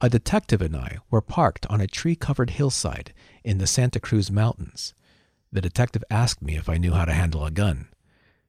A 0.00 0.10
detective 0.10 0.60
and 0.60 0.76
I 0.76 0.98
were 1.10 1.20
parked 1.20 1.64
on 1.66 1.80
a 1.80 1.86
tree 1.86 2.16
covered 2.16 2.50
hillside 2.50 3.14
in 3.44 3.58
the 3.58 3.66
Santa 3.66 4.00
Cruz 4.00 4.30
Mountains. 4.30 4.92
The 5.52 5.60
detective 5.60 6.04
asked 6.10 6.42
me 6.42 6.56
if 6.56 6.68
I 6.68 6.78
knew 6.78 6.92
how 6.92 7.04
to 7.04 7.12
handle 7.12 7.46
a 7.46 7.50
gun. 7.50 7.88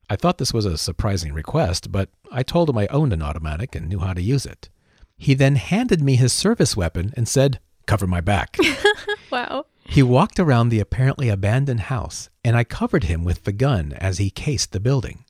I 0.09 0.15
thought 0.15 0.39
this 0.39 0.53
was 0.53 0.65
a 0.65 0.77
surprising 0.77 1.31
request, 1.31 1.91
but 1.91 2.09
I 2.31 2.41
told 2.41 2.69
him 2.69 2.77
I 2.77 2.87
owned 2.87 3.13
an 3.13 3.21
automatic 3.21 3.75
and 3.75 3.87
knew 3.87 3.99
how 3.99 4.13
to 4.13 4.21
use 4.21 4.45
it. 4.45 4.69
He 5.15 5.33
then 5.33 5.55
handed 5.55 6.01
me 6.01 6.15
his 6.15 6.33
service 6.33 6.75
weapon 6.75 7.13
and 7.15 7.27
said, 7.27 7.59
cover 7.87 8.05
my 8.05 8.21
back. 8.21 8.57
wow. 9.31 9.65
He 9.85 10.03
walked 10.03 10.39
around 10.39 10.69
the 10.69 10.79
apparently 10.79 11.29
abandoned 11.29 11.81
house, 11.81 12.29
and 12.43 12.55
I 12.55 12.63
covered 12.63 13.05
him 13.05 13.23
with 13.23 13.45
the 13.45 13.53
gun 13.53 13.93
as 13.93 14.17
he 14.17 14.29
cased 14.29 14.73
the 14.73 14.79
building. 14.79 15.23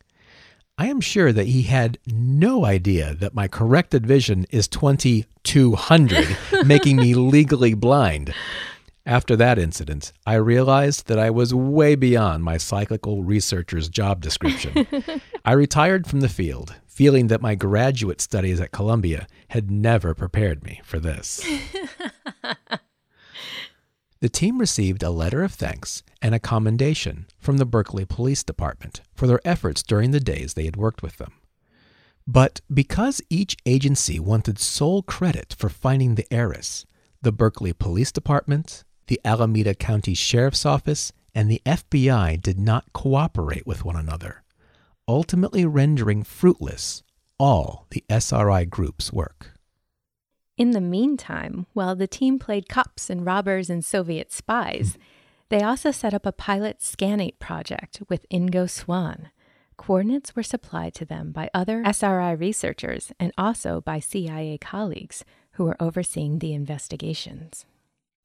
I 0.80 0.88
am 0.88 1.02
sure 1.02 1.32
that 1.34 1.48
he 1.48 1.64
had 1.64 1.98
no 2.06 2.66
idea 2.66 3.16
that 3.16 3.34
my 3.34 3.48
corrected 3.48 4.06
vision 4.06 4.46
is 4.52 4.68
2200, 4.68 6.38
making 6.66 6.98
me 6.98 7.16
legally 7.16 7.74
blind. 7.74 8.34
After 9.04 9.36
that 9.38 9.58
incident, 9.58 10.12
I 10.26 10.36
realized 10.36 11.08
that 11.08 11.18
I 11.18 11.30
was 11.30 11.54
way 11.54 11.96
beyond 11.96 12.44
my 12.44 12.58
psychical 12.58 13.24
researcher's 13.24 13.90
job 13.90 14.22
description. 14.22 14.86
I 15.46 15.54
retired 15.54 16.06
from 16.06 16.20
the 16.20 16.30
field, 16.30 16.76
feeling 16.98 17.28
that 17.28 17.44
my 17.44 17.54
graduate 17.54 18.20
studies 18.20 18.60
at 18.60 18.72
Columbia 18.72 19.28
had 19.50 19.70
never 19.70 20.16
prepared 20.16 20.64
me 20.64 20.82
for 20.84 20.98
this. 21.00 21.48
The 24.20 24.30
team 24.30 24.58
received 24.58 25.04
a 25.04 25.12
letter 25.12 25.44
of 25.44 25.54
thanks 25.54 26.02
and 26.24 26.34
a 26.34 26.40
commendation 26.40 27.28
from 27.38 27.58
the 27.58 27.68
Berkeley 27.68 28.04
Police 28.04 28.44
Department 28.44 29.02
for 29.14 29.28
their 29.28 29.40
efforts 29.46 29.84
during 29.84 30.10
the 30.10 30.20
days 30.20 30.56
they 30.56 30.66
had 30.66 30.76
worked 30.76 31.04
with 31.04 31.18
them. 31.18 31.34
But 32.26 32.62
because 32.74 33.22
each 33.30 33.58
agency 33.68 34.20
wanted 34.20 34.58
sole 34.58 35.04
credit 35.04 35.56
for 35.56 35.70
finding 35.70 36.16
the 36.16 36.26
heiress, 36.34 36.88
the 37.22 37.32
Berkeley 37.32 37.74
Police 37.74 38.12
Department, 38.12 38.84
the 39.06 39.22
Alameda 39.24 39.76
County 39.76 40.16
Sheriff's 40.16 40.66
Office, 40.66 41.14
and 41.36 41.48
the 41.48 41.62
FBI 41.64 42.42
did 42.42 42.58
not 42.58 42.92
cooperate 42.94 43.68
with 43.68 43.86
one 43.86 43.96
another, 43.96 44.42
ultimately 45.08 45.66
rendering 45.66 46.24
fruitless 46.24 47.04
all 47.40 47.86
the 47.92 48.04
SRI 48.10 48.66
group's 48.66 49.14
work. 49.14 49.54
In 50.58 50.72
the 50.72 50.82
meantime, 50.82 51.68
while 51.74 51.96
the 51.96 52.08
team 52.08 52.40
played 52.40 52.68
cops 52.68 53.10
and 53.10 53.26
robbers 53.26 53.70
and 53.70 53.86
Soviet 53.86 54.32
spies, 54.32 54.98
they 55.50 55.62
also 55.62 55.92
set 55.92 56.14
up 56.14 56.26
a 56.26 56.32
pilot 56.32 56.80
Scanate 56.80 57.40
project 57.40 58.02
with 58.10 58.28
Ingo 58.30 58.70
Swann. 58.70 59.30
Coordinates 59.78 60.36
were 60.36 60.44
supplied 60.44 60.96
to 60.96 61.06
them 61.06 61.32
by 61.32 61.52
other 61.54 61.84
SRI 61.86 62.32
researchers 62.32 63.12
and 63.20 63.32
also 63.38 63.80
by 63.82 64.00
CIA 64.00 64.58
colleagues 64.58 65.24
who 65.52 65.66
were 65.66 65.78
overseeing 65.80 66.40
the 66.40 66.54
investigations. 66.54 67.66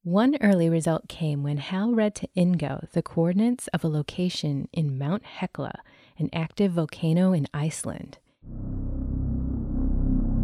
One 0.02 0.36
early 0.40 0.68
result 0.68 1.08
came 1.08 1.42
when 1.42 1.58
Hal 1.58 1.92
read 1.92 2.14
to 2.16 2.28
Ingo 2.36 2.90
the 2.92 3.02
coordinates 3.02 3.68
of 3.68 3.84
a 3.84 3.88
location 3.88 4.68
in 4.72 4.98
Mount 4.98 5.22
Hekla, 5.38 5.74
an 6.22 6.30
active 6.32 6.70
volcano 6.70 7.32
in 7.32 7.48
Iceland. 7.52 8.18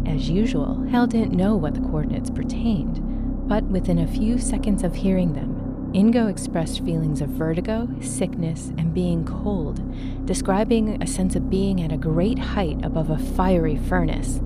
As 0.05 0.29
usual, 0.29 0.83
Hal 0.89 1.07
didn't 1.07 1.37
know 1.37 1.55
what 1.55 1.73
the 1.73 1.79
coordinates 1.79 2.29
pertained, 2.29 2.99
but 3.47 3.63
within 3.63 3.97
a 3.97 4.07
few 4.07 4.37
seconds 4.37 4.83
of 4.83 4.93
hearing 4.93 5.33
them, 5.33 5.91
Ingo 5.93 6.29
expressed 6.29 6.83
feelings 6.83 7.21
of 7.21 7.29
vertigo, 7.29 7.87
sickness, 8.01 8.73
and 8.77 8.93
being 8.93 9.23
cold, 9.23 9.81
describing 10.25 11.01
a 11.01 11.07
sense 11.07 11.37
of 11.37 11.49
being 11.49 11.81
at 11.81 11.93
a 11.93 11.97
great 11.97 12.37
height 12.37 12.83
above 12.83 13.09
a 13.09 13.17
fiery 13.17 13.77
furnace. 13.77 14.39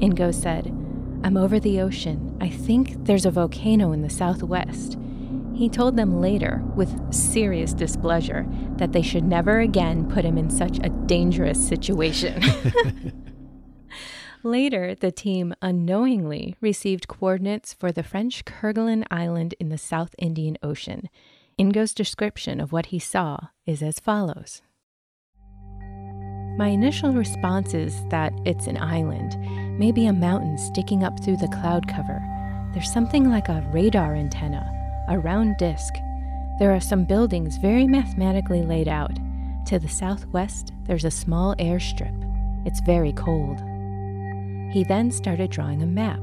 Ingo 0.00 0.34
said, 0.34 0.66
I'm 1.24 1.38
over 1.38 1.58
the 1.58 1.80
ocean. 1.80 2.36
I 2.42 2.50
think 2.50 3.06
there's 3.06 3.24
a 3.24 3.30
volcano 3.30 3.92
in 3.92 4.02
the 4.02 4.10
southwest. 4.10 4.98
He 5.54 5.68
told 5.68 5.96
them 5.96 6.20
later, 6.20 6.62
with 6.74 7.14
serious 7.14 7.72
displeasure, 7.72 8.46
that 8.76 8.92
they 8.92 9.02
should 9.02 9.24
never 9.24 9.60
again 9.60 10.08
put 10.10 10.24
him 10.24 10.36
in 10.36 10.50
such 10.50 10.78
a 10.82 10.88
dangerous 10.88 11.64
situation. 11.64 12.42
Later, 14.42 14.94
the 14.94 15.10
team 15.10 15.54
unknowingly 15.62 16.54
received 16.60 17.08
coordinates 17.08 17.72
for 17.72 17.90
the 17.90 18.02
French 18.02 18.44
Kerguelen 18.44 19.04
Island 19.10 19.54
in 19.58 19.70
the 19.70 19.78
South 19.78 20.14
Indian 20.18 20.58
Ocean. 20.62 21.08
Ingo's 21.56 21.94
description 21.94 22.60
of 22.60 22.70
what 22.70 22.86
he 22.86 22.98
saw 22.98 23.38
is 23.64 23.82
as 23.82 24.00
follows 24.00 24.60
My 26.58 26.68
initial 26.68 27.14
response 27.14 27.72
is 27.72 27.94
that 28.10 28.34
it's 28.44 28.66
an 28.66 28.76
island, 28.76 29.38
maybe 29.78 30.04
a 30.06 30.12
mountain 30.12 30.58
sticking 30.58 31.04
up 31.04 31.24
through 31.24 31.38
the 31.38 31.48
cloud 31.48 31.88
cover. 31.88 32.20
There's 32.74 32.92
something 32.92 33.30
like 33.30 33.48
a 33.48 33.66
radar 33.72 34.14
antenna, 34.14 34.73
a 35.08 35.18
round 35.18 35.56
disk. 35.58 35.94
There 36.58 36.72
are 36.72 36.80
some 36.80 37.04
buildings 37.04 37.56
very 37.56 37.86
mathematically 37.86 38.62
laid 38.62 38.88
out. 38.88 39.16
To 39.66 39.78
the 39.78 39.88
southwest, 39.88 40.72
there's 40.86 41.04
a 41.04 41.10
small 41.10 41.54
airstrip. 41.56 42.14
It's 42.66 42.80
very 42.80 43.12
cold. 43.12 43.58
He 44.72 44.84
then 44.84 45.10
started 45.10 45.50
drawing 45.50 45.82
a 45.82 45.86
map. 45.86 46.20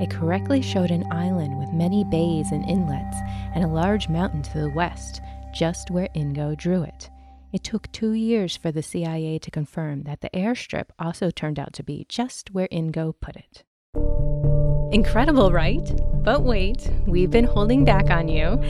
It 0.00 0.10
correctly 0.10 0.62
showed 0.62 0.90
an 0.90 1.10
island 1.12 1.58
with 1.58 1.72
many 1.72 2.04
bays 2.04 2.50
and 2.52 2.68
inlets, 2.68 3.16
and 3.54 3.64
a 3.64 3.68
large 3.68 4.08
mountain 4.08 4.42
to 4.42 4.60
the 4.60 4.70
west, 4.70 5.20
just 5.52 5.90
where 5.90 6.08
Ingo 6.16 6.56
drew 6.56 6.82
it. 6.82 7.10
It 7.52 7.62
took 7.62 7.92
two 7.92 8.12
years 8.12 8.56
for 8.56 8.72
the 8.72 8.82
CIA 8.82 9.38
to 9.38 9.50
confirm 9.50 10.04
that 10.04 10.22
the 10.22 10.30
airstrip 10.30 10.86
also 10.98 11.30
turned 11.30 11.58
out 11.58 11.74
to 11.74 11.82
be 11.82 12.06
just 12.08 12.50
where 12.52 12.68
Ingo 12.68 13.12
put 13.20 13.36
it. 13.36 13.64
Incredible, 14.92 15.50
right? 15.50 15.90
But 16.22 16.42
wait, 16.42 16.90
we've 17.06 17.30
been 17.30 17.46
holding 17.46 17.82
back 17.82 18.10
on 18.10 18.28
you. 18.28 18.62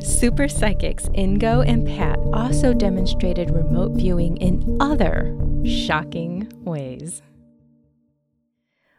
Super 0.00 0.46
psychics 0.46 1.08
Ingo 1.08 1.68
and 1.68 1.84
Pat 1.84 2.16
also 2.32 2.72
demonstrated 2.72 3.50
remote 3.50 3.90
viewing 3.92 4.36
in 4.36 4.76
other 4.80 5.36
shocking 5.64 6.48
ways. 6.64 7.22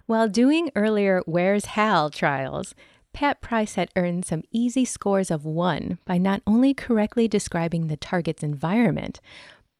While 0.05 0.27
doing 0.27 0.69
earlier 0.75 1.21
Where's 1.25 1.65
Hal 1.65 2.09
trials, 2.09 2.75
Pat 3.13 3.39
Price 3.39 3.75
had 3.75 3.89
earned 3.95 4.25
some 4.25 4.43
easy 4.51 4.83
scores 4.83 5.31
of 5.31 5.45
one 5.45 5.99
by 6.03 6.17
not 6.17 6.41
only 6.45 6.73
correctly 6.73 7.29
describing 7.29 7.87
the 7.87 7.95
target's 7.95 8.43
environment, 8.43 9.21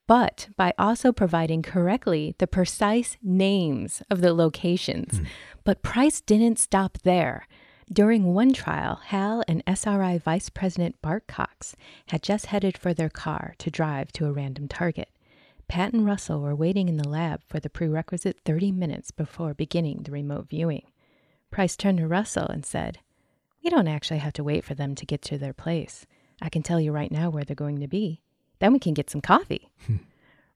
but 0.08 0.50
by 0.56 0.74
also 0.78 1.12
providing 1.12 1.62
correctly 1.62 2.36
the 2.38 2.48
precise 2.48 3.18
names 3.24 4.02
of 4.10 4.22
the 4.22 4.34
locations. 4.34 5.20
Mm. 5.20 5.28
But 5.64 5.82
Price 5.82 6.22
didn't 6.22 6.60
stop 6.60 7.00
there. 7.04 7.48
During 7.92 8.34
one 8.34 8.52
trial, 8.54 8.96
Hal 9.06 9.44
and 9.48 9.64
SRI 9.68 10.18
Vice 10.18 10.50
President 10.50 11.00
Bart 11.02 11.28
Cox 11.28 11.76
had 12.08 12.24
just 12.24 12.48
headed 12.48 12.78
for 12.78 12.94
their 12.94 13.10
car 13.10 13.54
to 13.60 13.70
drive 13.70 14.12
to 14.14 14.26
a 14.26 14.32
random 14.32 14.68
target. 14.68 15.10
Pat 15.68 15.94
and 15.94 16.06
Russell 16.06 16.42
were 16.42 16.56
waiting 16.56 16.90
in 16.90 16.98
the 16.98 17.08
lab 17.08 17.42
for 17.48 17.60
the 17.60 17.70
prerequisite 17.70 18.40
30 18.46 18.72
minutes 18.72 19.12
before 19.12 19.54
beginning 19.54 20.04
the 20.04 20.12
remote 20.12 20.50
viewing. 20.50 20.84
Price 21.52 21.76
turned 21.76 22.00
to 22.00 22.08
Russell 22.08 22.48
and 22.48 22.66
said, 22.66 23.00
We 23.64 23.70
don't 23.70 23.88
actually 23.88 24.20
have 24.20 24.34
to 24.34 24.44
wait 24.44 24.64
for 24.64 24.76
them 24.76 24.96
to 24.96 25.06
get 25.06 25.22
to 25.24 25.38
their 25.38 25.54
place. 25.54 26.06
I 26.42 26.50
can 26.50 26.64
tell 26.64 26.80
you 26.80 26.92
right 26.92 27.12
now 27.12 27.30
where 27.30 27.44
they're 27.44 27.56
going 27.56 27.80
to 27.80 27.88
be. 27.88 28.22
Then 28.60 28.74
we 28.74 28.80
can 28.80 28.94
get 28.94 29.10
some 29.10 29.22
coffee. 29.22 29.70
Hmm. 29.86 29.98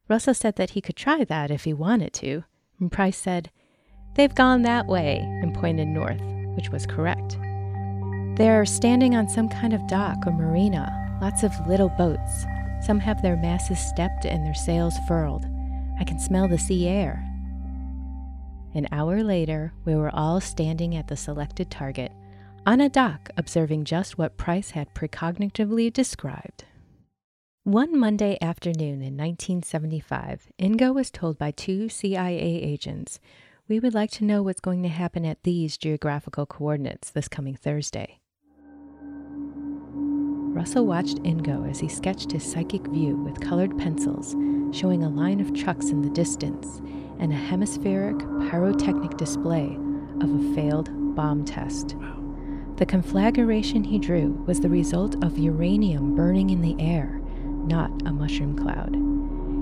Russell 0.08 0.34
said 0.34 0.56
that 0.56 0.72
he 0.72 0.82
could 0.82 0.96
try 0.96 1.24
that 1.24 1.52
if 1.52 1.66
he 1.66 1.74
wanted 1.74 2.14
to. 2.14 2.44
And 2.80 2.92
Price 2.92 3.18
said, 3.18 3.52
They've 4.16 4.34
gone 4.34 4.64
that 4.64 4.88
way, 4.88 5.20
and 5.20 5.54
pointed 5.54 5.88
north, 5.88 6.22
which 6.56 6.70
was 6.70 6.88
correct. 6.88 7.38
They're 8.38 8.66
standing 8.66 9.16
on 9.16 9.30
some 9.30 9.50
kind 9.50 9.74
of 9.74 9.86
dock 9.88 10.26
or 10.26 10.32
marina, 10.32 11.18
lots 11.22 11.44
of 11.44 11.52
little 11.68 11.90
boats, 11.90 12.46
some 12.82 13.00
have 13.00 13.22
their 13.22 13.36
masses 13.36 13.80
stepped 13.80 14.26
and 14.26 14.46
their 14.46 14.54
sails 14.54 14.96
furled. 15.08 15.46
I 16.00 16.06
can 16.06 16.20
smell 16.20 16.48
the 16.48 16.58
sea 16.58 16.88
air. 16.88 17.26
An 18.74 18.88
hour 18.92 19.24
later, 19.24 19.74
we 19.84 19.96
were 19.96 20.14
all 20.14 20.40
standing 20.40 20.96
at 20.96 21.08
the 21.08 21.18
selected 21.18 21.70
target, 21.70 22.14
on 22.66 22.80
a 22.80 22.90
dock 22.90 23.30
observing 23.36 23.86
just 23.86 24.18
what 24.18 24.38
Price 24.38 24.72
had 24.72 24.94
precognitively 24.94 25.92
described. 25.92 26.66
One 27.66 28.00
Monday 28.00 28.38
afternoon 28.42 29.02
in 29.02 29.18
1975, 29.18 30.48
Ingo 30.60 30.96
was 30.96 31.12
told 31.12 31.38
by 31.38 31.52
two 31.52 31.90
CIA 31.90 32.40
agents, 32.40 33.20
We 33.68 33.82
would 33.82 33.94
like 33.94 34.12
to 34.12 34.24
know 34.24 34.42
what's 34.42 34.62
going 34.62 34.82
to 34.84 34.90
happen 34.90 35.26
at 35.26 35.44
these 35.44 35.78
geographical 35.78 36.46
coordinates 36.46 37.12
this 37.12 37.28
coming 37.28 37.56
Thursday. 37.56 38.22
Russell 40.54 40.86
watched 40.86 41.18
Ingo 41.18 41.70
as 41.70 41.82
he 41.82 41.90
sketched 41.90 42.32
his 42.32 42.50
psychic 42.50 42.88
view 42.88 43.18
with 43.18 43.42
colored 43.42 43.78
pencils, 43.78 44.38
showing 44.72 45.04
a 45.04 45.10
line 45.10 45.42
of 45.42 45.54
trucks 45.54 45.90
in 45.90 46.02
the 46.02 46.10
distance 46.12 46.82
and 47.20 47.34
a 47.34 47.36
hemispheric 47.36 48.20
pyrotechnic 48.50 49.18
display 49.18 49.78
of 50.22 50.34
a 50.34 50.56
failed 50.56 50.90
bomb 51.14 51.44
test. 51.44 51.98
The 52.78 52.86
conflagration 52.86 53.84
he 53.84 54.00
drew 54.00 54.32
was 54.48 54.62
the 54.62 54.70
result 54.70 55.22
of 55.22 55.38
uranium 55.38 56.16
burning 56.16 56.52
in 56.52 56.62
the 56.62 56.78
air, 56.80 57.22
not 57.70 57.92
a 58.06 58.12
mushroom 58.12 58.58
cloud. 58.58 58.96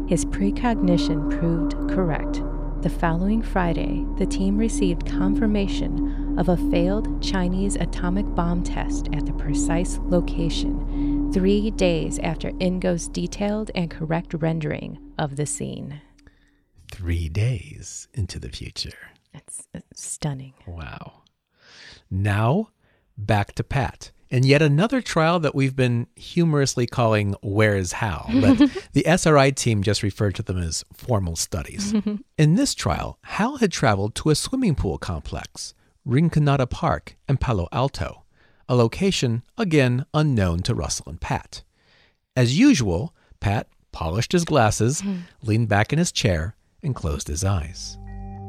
His 0.10 0.24
precognition 0.26 1.30
proved 1.30 1.74
correct. 1.92 2.42
The 2.82 2.90
following 2.90 3.42
Friday, 3.42 4.06
the 4.18 4.26
team 4.26 4.58
received 4.58 5.06
confirmation 5.06 6.40
of 6.40 6.48
a 6.48 6.56
failed 6.72 7.22
Chinese 7.22 7.76
atomic 7.76 8.26
bomb 8.34 8.64
test 8.64 9.10
at 9.14 9.26
the 9.26 9.34
precise 9.34 10.00
location, 10.04 11.32
three 11.34 11.72
days 11.72 12.18
after 12.20 12.52
Ingo's 12.60 13.10
detailed 13.10 13.72
and 13.76 13.92
correct 13.92 14.34
rendering 14.34 14.98
of 15.20 15.36
the 15.36 15.46
scene. 15.46 16.02
Three 16.90 17.28
days 17.28 18.08
into 18.14 18.40
the 18.40 18.50
future. 18.50 19.12
It's 19.34 19.68
stunning. 19.94 20.54
Wow. 20.66 21.24
Now, 22.10 22.70
back 23.18 23.54
to 23.56 23.64
Pat 23.64 24.12
in 24.30 24.44
yet 24.44 24.62
another 24.62 25.02
trial 25.02 25.40
that 25.40 25.56
we've 25.56 25.76
been 25.76 26.08
humorously 26.16 26.86
calling 26.86 27.36
Where's 27.42 27.94
Hal, 27.94 28.30
but 28.42 28.58
the 28.94 29.06
SRI 29.08 29.52
team 29.52 29.84
just 29.84 30.04
referred 30.04 30.36
to 30.36 30.44
them 30.44 30.58
as 30.58 30.84
formal 30.94 31.36
studies. 31.36 31.94
in 32.38 32.56
this 32.56 32.74
trial, 32.74 33.20
Hal 33.24 33.58
had 33.58 33.72
traveled 33.72 34.16
to 34.16 34.30
a 34.30 34.36
swimming 34.36 34.76
pool 34.76 34.98
complex, 34.98 35.74
Rinconada 36.06 36.70
Park 36.70 37.16
in 37.28 37.38
Palo 37.38 37.68
Alto, 37.72 38.24
a 38.68 38.76
location, 38.76 39.44
again, 39.58 40.06
unknown 40.14 40.60
to 40.60 40.76
Russell 40.76 41.06
and 41.08 41.22
Pat. 41.22 41.64
As 42.36 42.60
usual, 42.60 43.16
Pat 43.40 43.68
polished 43.92 44.34
his 44.34 44.46
glasses, 44.46 45.02
leaned 45.42 45.70
back 45.70 45.94
in 45.94 46.00
his 46.00 46.12
chair, 46.12 46.56
and 46.84 46.94
closed 46.94 47.28
his 47.28 47.44
eyes. 47.44 47.98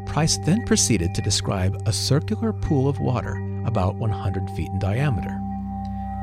Price 0.07 0.39
then 0.39 0.65
proceeded 0.67 1.15
to 1.15 1.23
describe 1.23 1.81
a 1.87 1.93
circular 1.93 2.53
pool 2.53 2.89
of 2.89 2.99
water 2.99 3.37
about 3.65 3.97
100 3.97 4.51
feet 4.51 4.69
in 4.69 4.79
diameter. 4.79 5.39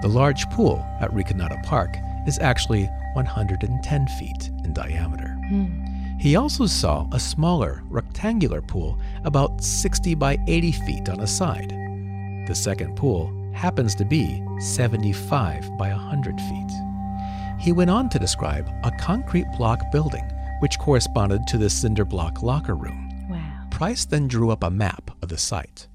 The 0.02 0.08
large 0.08 0.50
pool 0.50 0.86
at 1.00 1.12
Rinconada 1.12 1.62
Park 1.64 1.98
is 2.28 2.40
actually 2.40 2.86
110 3.14 4.08
feet 4.20 4.50
in 4.64 4.74
diameter. 4.74 5.30
Hmm. 5.48 5.86
He 6.20 6.36
also 6.36 6.66
saw 6.66 7.08
a 7.12 7.20
smaller 7.20 7.84
rectangular 7.90 8.62
pool 8.62 8.98
about 9.26 9.64
60 9.64 10.16
by 10.16 10.38
80 10.48 10.72
feet 10.72 11.10
on 11.10 11.20
a 11.20 11.28
side. 11.28 11.70
The 12.48 12.56
second 12.56 12.96
pool 12.96 13.32
happens 13.54 13.96
to 13.96 14.06
be 14.06 14.44
75 14.60 15.78
by 15.78 15.90
100 15.90 16.40
feet. 16.40 16.72
He 17.60 17.72
went 17.72 17.90
on 17.90 18.10
to 18.10 18.20
describe 18.20 18.70
a 18.84 18.92
concrete 18.92 19.48
block 19.58 19.92
building 19.92 20.30
which 20.60 20.80
corresponded 20.80 21.48
to 21.48 21.58
the 21.58 21.70
cinder 21.70 22.06
block 22.06 22.42
locker 22.44 22.76
room. 22.76 23.28
Wow. 23.30 23.68
Price 23.72 24.06
then 24.06 24.28
drew 24.28 24.52
up 24.52 24.64
a 24.64 24.70
map 24.70 25.12
of 25.22 25.30
the 25.30 25.38
site. 25.38 25.88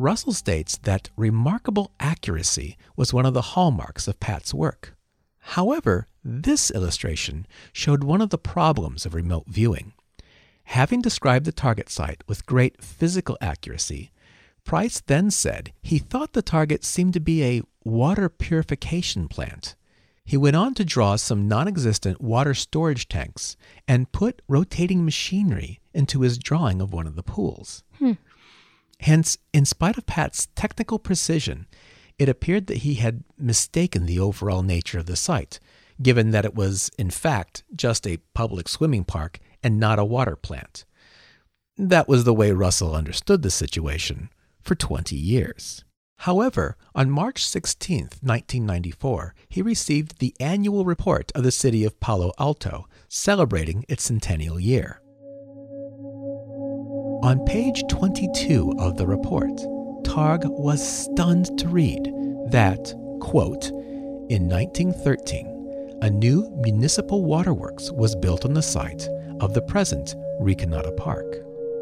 Russell 0.00 0.32
states 0.32 0.78
that 0.84 1.10
remarkable 1.14 1.92
accuracy 2.00 2.78
was 2.96 3.12
one 3.12 3.26
of 3.26 3.34
the 3.34 3.52
hallmarks 3.52 4.08
of 4.08 4.18
Pat's 4.18 4.54
work. 4.54 4.96
However, 5.40 6.08
this 6.24 6.70
illustration 6.70 7.46
showed 7.70 8.02
one 8.02 8.22
of 8.22 8.30
the 8.30 8.38
problems 8.38 9.04
of 9.04 9.12
remote 9.12 9.44
viewing. 9.46 9.92
Having 10.64 11.02
described 11.02 11.44
the 11.44 11.52
target 11.52 11.90
site 11.90 12.24
with 12.26 12.46
great 12.46 12.82
physical 12.82 13.36
accuracy, 13.42 14.10
Price 14.64 15.02
then 15.04 15.30
said 15.30 15.74
he 15.82 15.98
thought 15.98 16.32
the 16.32 16.40
target 16.40 16.82
seemed 16.82 17.12
to 17.12 17.20
be 17.20 17.44
a 17.44 17.62
water 17.84 18.30
purification 18.30 19.28
plant. 19.28 19.76
He 20.24 20.38
went 20.38 20.56
on 20.56 20.72
to 20.76 20.84
draw 20.84 21.16
some 21.16 21.46
non 21.46 21.68
existent 21.68 22.22
water 22.22 22.54
storage 22.54 23.06
tanks 23.06 23.54
and 23.86 24.12
put 24.12 24.40
rotating 24.48 25.04
machinery 25.04 25.80
into 25.92 26.22
his 26.22 26.38
drawing 26.38 26.80
of 26.80 26.94
one 26.94 27.06
of 27.06 27.16
the 27.16 27.22
pools. 27.22 27.84
Hmm. 27.98 28.12
Hence, 29.00 29.38
in 29.52 29.64
spite 29.64 29.96
of 29.96 30.04
Pat's 30.04 30.48
technical 30.54 30.98
precision, 30.98 31.66
it 32.18 32.28
appeared 32.28 32.66
that 32.66 32.78
he 32.78 32.94
had 32.94 33.24
mistaken 33.38 34.04
the 34.04 34.20
overall 34.20 34.62
nature 34.62 34.98
of 34.98 35.06
the 35.06 35.16
site, 35.16 35.58
given 36.02 36.32
that 36.32 36.44
it 36.44 36.54
was, 36.54 36.90
in 36.98 37.08
fact, 37.08 37.64
just 37.74 38.06
a 38.06 38.18
public 38.34 38.68
swimming 38.68 39.04
park 39.04 39.38
and 39.62 39.80
not 39.80 39.98
a 39.98 40.04
water 40.04 40.36
plant. 40.36 40.84
That 41.78 42.08
was 42.08 42.24
the 42.24 42.34
way 42.34 42.52
Russell 42.52 42.94
understood 42.94 43.40
the 43.40 43.50
situation 43.50 44.28
for 44.60 44.74
20 44.74 45.16
years. 45.16 45.82
However, 46.18 46.76
on 46.94 47.10
March 47.10 47.42
16, 47.46 48.00
1994, 48.20 49.34
he 49.48 49.62
received 49.62 50.18
the 50.18 50.34
annual 50.38 50.84
report 50.84 51.32
of 51.34 51.42
the 51.42 51.50
city 51.50 51.84
of 51.84 51.98
Palo 52.00 52.32
Alto, 52.38 52.86
celebrating 53.08 53.86
its 53.88 54.04
centennial 54.04 54.60
year. 54.60 55.00
On 57.22 57.44
page 57.44 57.84
22 57.90 58.76
of 58.78 58.96
the 58.96 59.06
report, 59.06 59.54
Targ 60.04 60.42
was 60.46 60.80
stunned 60.80 61.58
to 61.58 61.68
read 61.68 62.10
that, 62.48 62.94
quote, 63.20 63.68
in 64.30 64.48
1913, 64.48 65.98
a 66.00 66.08
new 66.08 66.50
municipal 66.62 67.22
waterworks 67.22 67.90
was 67.90 68.16
built 68.16 68.46
on 68.46 68.54
the 68.54 68.62
site 68.62 69.06
of 69.40 69.52
the 69.52 69.60
present 69.60 70.14
Rinconada 70.40 70.96
Park. 70.96 71.26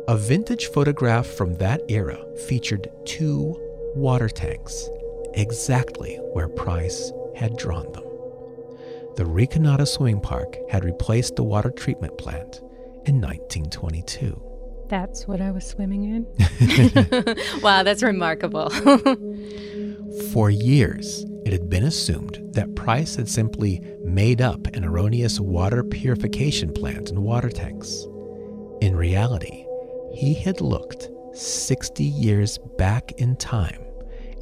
A 0.08 0.16
vintage 0.16 0.66
photograph 0.66 1.26
from 1.26 1.54
that 1.58 1.82
era 1.88 2.18
featured 2.48 2.90
two 3.04 3.54
water 3.94 4.28
tanks, 4.28 4.90
exactly 5.34 6.16
where 6.32 6.48
Price 6.48 7.12
had 7.36 7.56
drawn 7.56 7.92
them. 7.92 8.04
The 9.14 9.24
Rinconada 9.24 9.86
Swimming 9.86 10.20
Park 10.20 10.56
had 10.68 10.84
replaced 10.84 11.36
the 11.36 11.44
water 11.44 11.70
treatment 11.70 12.18
plant 12.18 12.60
in 13.04 13.20
1922. 13.20 14.47
That's 14.88 15.28
what 15.28 15.40
I 15.40 15.50
was 15.50 15.66
swimming 15.66 16.04
in. 16.04 16.26
wow, 17.62 17.82
that's 17.82 18.02
remarkable. 18.02 18.70
For 20.32 20.50
years, 20.50 21.24
it 21.44 21.52
had 21.52 21.68
been 21.70 21.84
assumed 21.84 22.40
that 22.52 22.74
Price 22.74 23.14
had 23.16 23.28
simply 23.28 23.80
made 24.04 24.40
up 24.40 24.66
an 24.68 24.84
erroneous 24.84 25.38
water 25.38 25.84
purification 25.84 26.72
plant 26.72 27.10
and 27.10 27.22
water 27.22 27.50
tanks. 27.50 28.06
In 28.80 28.96
reality, 28.96 29.64
he 30.14 30.34
had 30.34 30.60
looked 30.60 31.08
60 31.34 32.04
years 32.04 32.58
back 32.78 33.12
in 33.12 33.36
time 33.36 33.82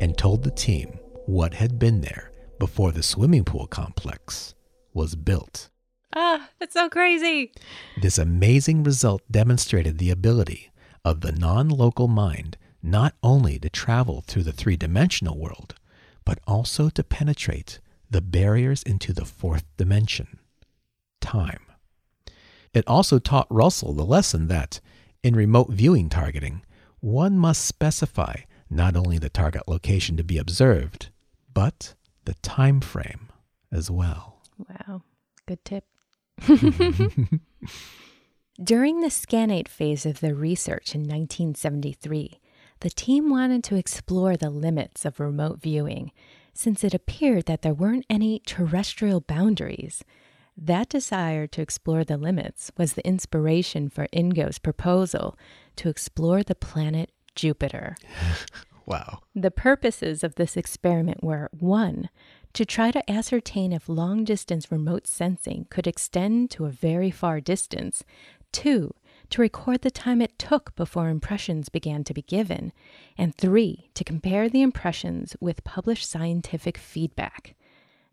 and 0.00 0.16
told 0.16 0.42
the 0.42 0.50
team 0.50 0.98
what 1.26 1.54
had 1.54 1.78
been 1.78 2.00
there 2.00 2.30
before 2.58 2.92
the 2.92 3.02
swimming 3.02 3.44
pool 3.44 3.66
complex 3.66 4.54
was 4.94 5.14
built. 5.14 5.70
Ah, 6.14 6.48
that's 6.58 6.74
so 6.74 6.88
crazy. 6.88 7.52
This 8.00 8.18
amazing 8.18 8.84
result 8.84 9.22
demonstrated 9.30 9.98
the 9.98 10.10
ability 10.10 10.70
of 11.04 11.20
the 11.20 11.32
non 11.32 11.68
local 11.68 12.08
mind 12.08 12.56
not 12.82 13.14
only 13.22 13.58
to 13.58 13.68
travel 13.68 14.22
through 14.26 14.44
the 14.44 14.52
three 14.52 14.76
dimensional 14.76 15.36
world, 15.36 15.74
but 16.24 16.38
also 16.46 16.88
to 16.90 17.02
penetrate 17.02 17.80
the 18.08 18.20
barriers 18.20 18.82
into 18.82 19.12
the 19.12 19.24
fourth 19.24 19.64
dimension 19.76 20.38
time. 21.20 21.66
It 22.72 22.86
also 22.86 23.18
taught 23.18 23.46
Russell 23.50 23.94
the 23.94 24.04
lesson 24.04 24.48
that, 24.48 24.80
in 25.22 25.34
remote 25.34 25.70
viewing 25.70 26.08
targeting, 26.08 26.62
one 27.00 27.38
must 27.38 27.64
specify 27.64 28.40
not 28.68 28.96
only 28.96 29.18
the 29.18 29.30
target 29.30 29.66
location 29.66 30.16
to 30.16 30.24
be 30.24 30.38
observed, 30.38 31.08
but 31.52 31.94
the 32.24 32.34
time 32.34 32.80
frame 32.80 33.28
as 33.72 33.90
well. 33.90 34.42
Wow, 34.68 35.02
good 35.46 35.64
tip. 35.64 35.84
During 38.62 39.00
the 39.00 39.08
Scanate 39.08 39.68
phase 39.68 40.06
of 40.06 40.20
their 40.20 40.34
research 40.34 40.94
in 40.94 41.02
1973, 41.02 42.40
the 42.80 42.90
team 42.90 43.30
wanted 43.30 43.64
to 43.64 43.76
explore 43.76 44.36
the 44.36 44.50
limits 44.50 45.04
of 45.04 45.20
remote 45.20 45.60
viewing 45.60 46.12
since 46.54 46.82
it 46.82 46.94
appeared 46.94 47.46
that 47.46 47.62
there 47.62 47.74
weren't 47.74 48.06
any 48.08 48.40
terrestrial 48.46 49.20
boundaries. 49.20 50.02
That 50.56 50.88
desire 50.88 51.46
to 51.48 51.60
explore 51.60 52.02
the 52.02 52.16
limits 52.16 52.70
was 52.78 52.94
the 52.94 53.06
inspiration 53.06 53.90
for 53.90 54.06
Ingo's 54.10 54.58
proposal 54.58 55.38
to 55.76 55.90
explore 55.90 56.42
the 56.42 56.54
planet 56.54 57.10
Jupiter. 57.34 57.96
Wow. 58.86 59.22
The 59.34 59.50
purposes 59.50 60.22
of 60.22 60.36
this 60.36 60.56
experiment 60.56 61.22
were 61.22 61.50
1. 61.58 62.08
To 62.56 62.64
try 62.64 62.90
to 62.90 63.10
ascertain 63.10 63.74
if 63.74 63.86
long 63.86 64.24
distance 64.24 64.72
remote 64.72 65.06
sensing 65.06 65.66
could 65.68 65.86
extend 65.86 66.50
to 66.52 66.64
a 66.64 66.70
very 66.70 67.10
far 67.10 67.38
distance. 67.38 68.02
2. 68.52 68.94
To 69.28 69.42
record 69.42 69.82
the 69.82 69.90
time 69.90 70.22
it 70.22 70.38
took 70.38 70.74
before 70.74 71.10
impressions 71.10 71.68
began 71.68 72.02
to 72.04 72.14
be 72.14 72.22
given. 72.22 72.72
And 73.18 73.34
3. 73.34 73.90
To 73.92 74.04
compare 74.04 74.48
the 74.48 74.62
impressions 74.62 75.36
with 75.38 75.64
published 75.64 76.08
scientific 76.08 76.78
feedback. 76.78 77.56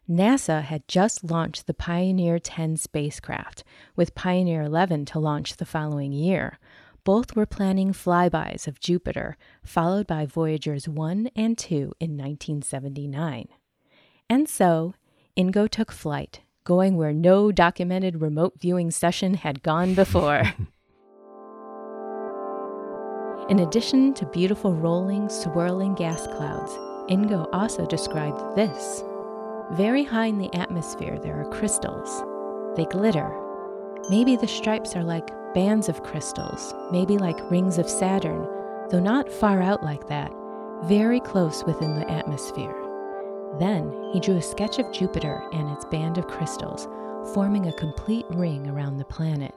NASA 0.09 0.61
had 0.61 0.89
just 0.89 1.23
launched 1.23 1.65
the 1.65 1.73
Pioneer 1.73 2.37
10 2.37 2.75
spacecraft, 2.75 3.63
with 3.95 4.13
Pioneer 4.13 4.63
11 4.63 5.05
to 5.05 5.19
launch 5.19 5.55
the 5.55 5.65
following 5.65 6.11
year. 6.11 6.59
Both 7.05 7.37
were 7.37 7.45
planning 7.45 7.93
flybys 7.93 8.67
of 8.67 8.81
Jupiter, 8.81 9.37
followed 9.63 10.05
by 10.05 10.25
Voyagers 10.25 10.89
1 10.89 11.29
and 11.33 11.57
2 11.57 11.93
in 12.01 12.17
1979. 12.17 13.47
And 14.29 14.47
so, 14.47 14.93
Ingo 15.37 15.69
took 15.69 15.91
flight, 15.91 16.41
going 16.63 16.97
where 16.97 17.13
no 17.13 17.51
documented 17.51 18.21
remote 18.21 18.53
viewing 18.59 18.91
session 18.91 19.33
had 19.35 19.63
gone 19.63 19.93
before. 19.93 20.43
In 23.49 23.59
addition 23.59 24.13
to 24.13 24.25
beautiful 24.27 24.73
rolling, 24.73 25.27
swirling 25.27 25.95
gas 25.95 26.25
clouds, 26.27 26.71
Ingo 27.09 27.49
also 27.51 27.85
described 27.85 28.55
this. 28.55 29.03
Very 29.73 30.03
high 30.03 30.27
in 30.27 30.37
the 30.37 30.53
atmosphere, 30.55 31.19
there 31.19 31.41
are 31.41 31.49
crystals. 31.49 32.23
They 32.77 32.85
glitter. 32.85 33.29
Maybe 34.09 34.35
the 34.35 34.47
stripes 34.47 34.95
are 34.95 35.03
like 35.03 35.29
bands 35.53 35.89
of 35.89 36.03
crystals, 36.03 36.73
maybe 36.91 37.17
like 37.17 37.51
rings 37.51 37.77
of 37.77 37.89
Saturn, 37.89 38.47
though 38.89 38.99
not 38.99 39.31
far 39.31 39.61
out 39.61 39.83
like 39.83 40.07
that, 40.07 40.31
very 40.85 41.19
close 41.19 41.63
within 41.65 41.99
the 41.99 42.09
atmosphere. 42.09 42.82
Then 43.59 44.09
he 44.11 44.19
drew 44.19 44.37
a 44.37 44.41
sketch 44.41 44.79
of 44.79 44.91
Jupiter 44.91 45.43
and 45.53 45.69
its 45.69 45.85
band 45.85 46.17
of 46.17 46.27
crystals, 46.27 46.87
forming 47.33 47.67
a 47.67 47.73
complete 47.73 48.25
ring 48.29 48.67
around 48.67 48.97
the 48.97 49.05
planet. 49.05 49.53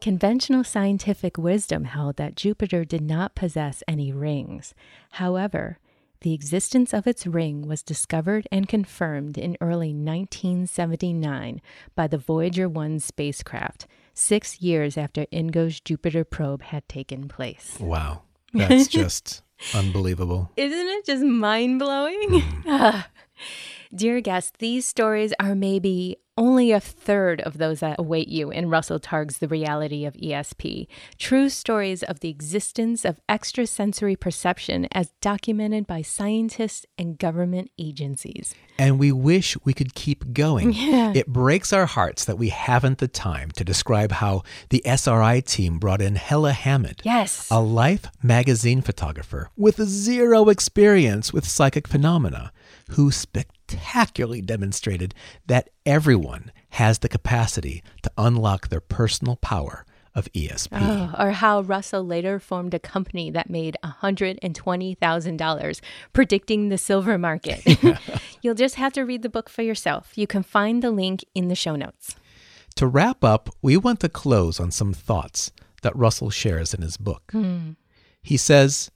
Conventional 0.00 0.64
scientific 0.64 1.38
wisdom 1.38 1.84
held 1.84 2.16
that 2.16 2.34
Jupiter 2.34 2.84
did 2.84 3.02
not 3.02 3.36
possess 3.36 3.84
any 3.86 4.12
rings. 4.12 4.74
However, 5.12 5.78
the 6.22 6.34
existence 6.34 6.92
of 6.92 7.06
its 7.06 7.26
ring 7.26 7.68
was 7.68 7.82
discovered 7.82 8.48
and 8.50 8.68
confirmed 8.68 9.38
in 9.38 9.56
early 9.60 9.92
1979 9.92 11.60
by 11.94 12.06
the 12.06 12.18
Voyager 12.18 12.68
1 12.68 12.98
spacecraft, 13.00 13.86
six 14.14 14.60
years 14.60 14.96
after 14.96 15.26
INGO's 15.30 15.80
Jupiter 15.80 16.24
probe 16.24 16.62
had 16.62 16.88
taken 16.88 17.28
place. 17.28 17.76
Wow. 17.80 18.22
That's 18.52 18.88
just 18.88 19.42
unbelievable. 19.74 20.50
Isn't 20.56 20.88
it 20.88 21.06
just 21.06 21.24
mind 21.24 21.78
blowing? 21.78 22.28
Mm. 22.64 23.04
Dear 23.94 24.20
guests, 24.20 24.52
these 24.58 24.86
stories 24.86 25.34
are 25.38 25.54
maybe 25.54 26.16
only 26.38 26.72
a 26.72 26.80
third 26.80 27.40
of 27.42 27.58
those 27.58 27.80
that 27.80 27.96
await 27.98 28.28
you 28.28 28.50
in 28.50 28.70
Russell 28.70 28.98
Targ's 28.98 29.38
The 29.38 29.48
Reality 29.48 30.04
of 30.06 30.14
ESP. 30.14 30.86
True 31.18 31.48
stories 31.48 32.02
of 32.02 32.20
the 32.20 32.30
existence 32.30 33.04
of 33.04 33.20
extrasensory 33.28 34.16
perception 34.16 34.88
as 34.92 35.12
documented 35.20 35.86
by 35.86 36.00
scientists 36.02 36.86
and 36.96 37.18
government 37.18 37.70
agencies. 37.78 38.54
And 38.78 38.98
we 38.98 39.12
wish 39.12 39.56
we 39.64 39.74
could 39.74 39.94
keep 39.94 40.32
going. 40.32 40.72
Yeah. 40.82 41.12
It 41.14 41.28
breaks 41.28 41.72
our 41.72 41.86
hearts 41.86 42.24
that 42.24 42.38
we 42.38 42.48
haven't 42.48 42.98
the 42.98 43.06
time 43.08 43.50
to 43.52 43.64
describe 43.64 44.10
how 44.12 44.42
the 44.70 44.82
SRI 44.84 45.40
team 45.40 45.78
brought 45.78 46.00
in 46.02 46.16
Hella 46.16 46.52
Hammid, 46.52 47.02
Yes. 47.04 47.46
a 47.50 47.60
Life 47.60 48.06
magazine 48.22 48.80
photographer 48.82 49.50
with 49.56 49.80
zero 49.82 50.48
experience 50.48 51.32
with 51.32 51.46
psychic 51.46 51.86
phenomena, 51.86 52.52
who 52.90 53.10
spectacularly 53.10 53.61
demonstrated 54.42 55.14
that 55.46 55.70
everyone 55.84 56.52
has 56.70 57.00
the 57.00 57.08
capacity 57.08 57.82
to 58.02 58.10
unlock 58.16 58.68
their 58.68 58.80
personal 58.80 59.36
power 59.36 59.84
of 60.14 60.30
ESP. 60.32 60.68
Oh, 60.72 61.14
or 61.18 61.30
how 61.30 61.60
Russell 61.62 62.04
later 62.04 62.38
formed 62.38 62.74
a 62.74 62.78
company 62.78 63.30
that 63.30 63.48
made 63.48 63.76
$120,000 63.82 65.80
predicting 66.12 66.68
the 66.68 66.78
silver 66.78 67.16
market. 67.18 67.62
You'll 68.42 68.54
just 68.54 68.74
have 68.74 68.92
to 68.94 69.02
read 69.02 69.22
the 69.22 69.28
book 69.28 69.48
for 69.48 69.62
yourself. 69.62 70.12
You 70.16 70.26
can 70.26 70.42
find 70.42 70.82
the 70.82 70.90
link 70.90 71.24
in 71.34 71.48
the 71.48 71.54
show 71.54 71.76
notes. 71.76 72.14
To 72.76 72.86
wrap 72.86 73.24
up, 73.24 73.50
we 73.60 73.76
want 73.76 74.00
to 74.00 74.08
close 74.08 74.58
on 74.58 74.70
some 74.70 74.92
thoughts 74.92 75.52
that 75.82 75.96
Russell 75.96 76.30
shares 76.30 76.72
in 76.74 76.82
his 76.82 76.96
book. 76.96 77.30
Hmm. 77.30 77.72
He 78.22 78.36
says, 78.36 78.90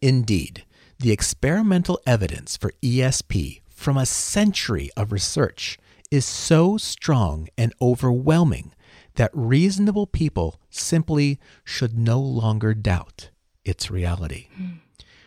Indeed, 0.00 0.64
the 0.98 1.12
experimental 1.12 2.00
evidence 2.06 2.56
for 2.56 2.72
ESP 2.82 3.60
from 3.78 3.96
a 3.96 4.04
century 4.04 4.90
of 4.96 5.12
research 5.12 5.78
is 6.10 6.26
so 6.26 6.76
strong 6.76 7.46
and 7.56 7.72
overwhelming 7.80 8.74
that 9.14 9.30
reasonable 9.32 10.04
people 10.04 10.60
simply 10.68 11.38
should 11.62 11.96
no 11.96 12.18
longer 12.18 12.74
doubt 12.74 13.30
its 13.64 13.88
reality. 13.88 14.48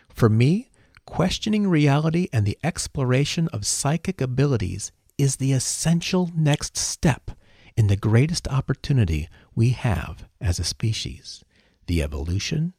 For 0.10 0.28
me, 0.28 0.70
questioning 1.06 1.66
reality 1.70 2.28
and 2.34 2.46
the 2.46 2.58
exploration 2.62 3.48
of 3.54 3.66
psychic 3.66 4.20
abilities 4.20 4.92
is 5.18 5.38
the 5.38 5.54
essential 5.54 6.30
next 6.36 6.76
step 6.76 7.32
in 7.78 7.88
the 7.88 7.96
greatest 7.96 8.50
opportunity 8.50 9.30
we 9.56 9.70
have 9.70 10.28
as 10.42 10.60
a 10.60 10.66
species 10.66 11.42
the 11.88 12.04
evolution 12.04 12.74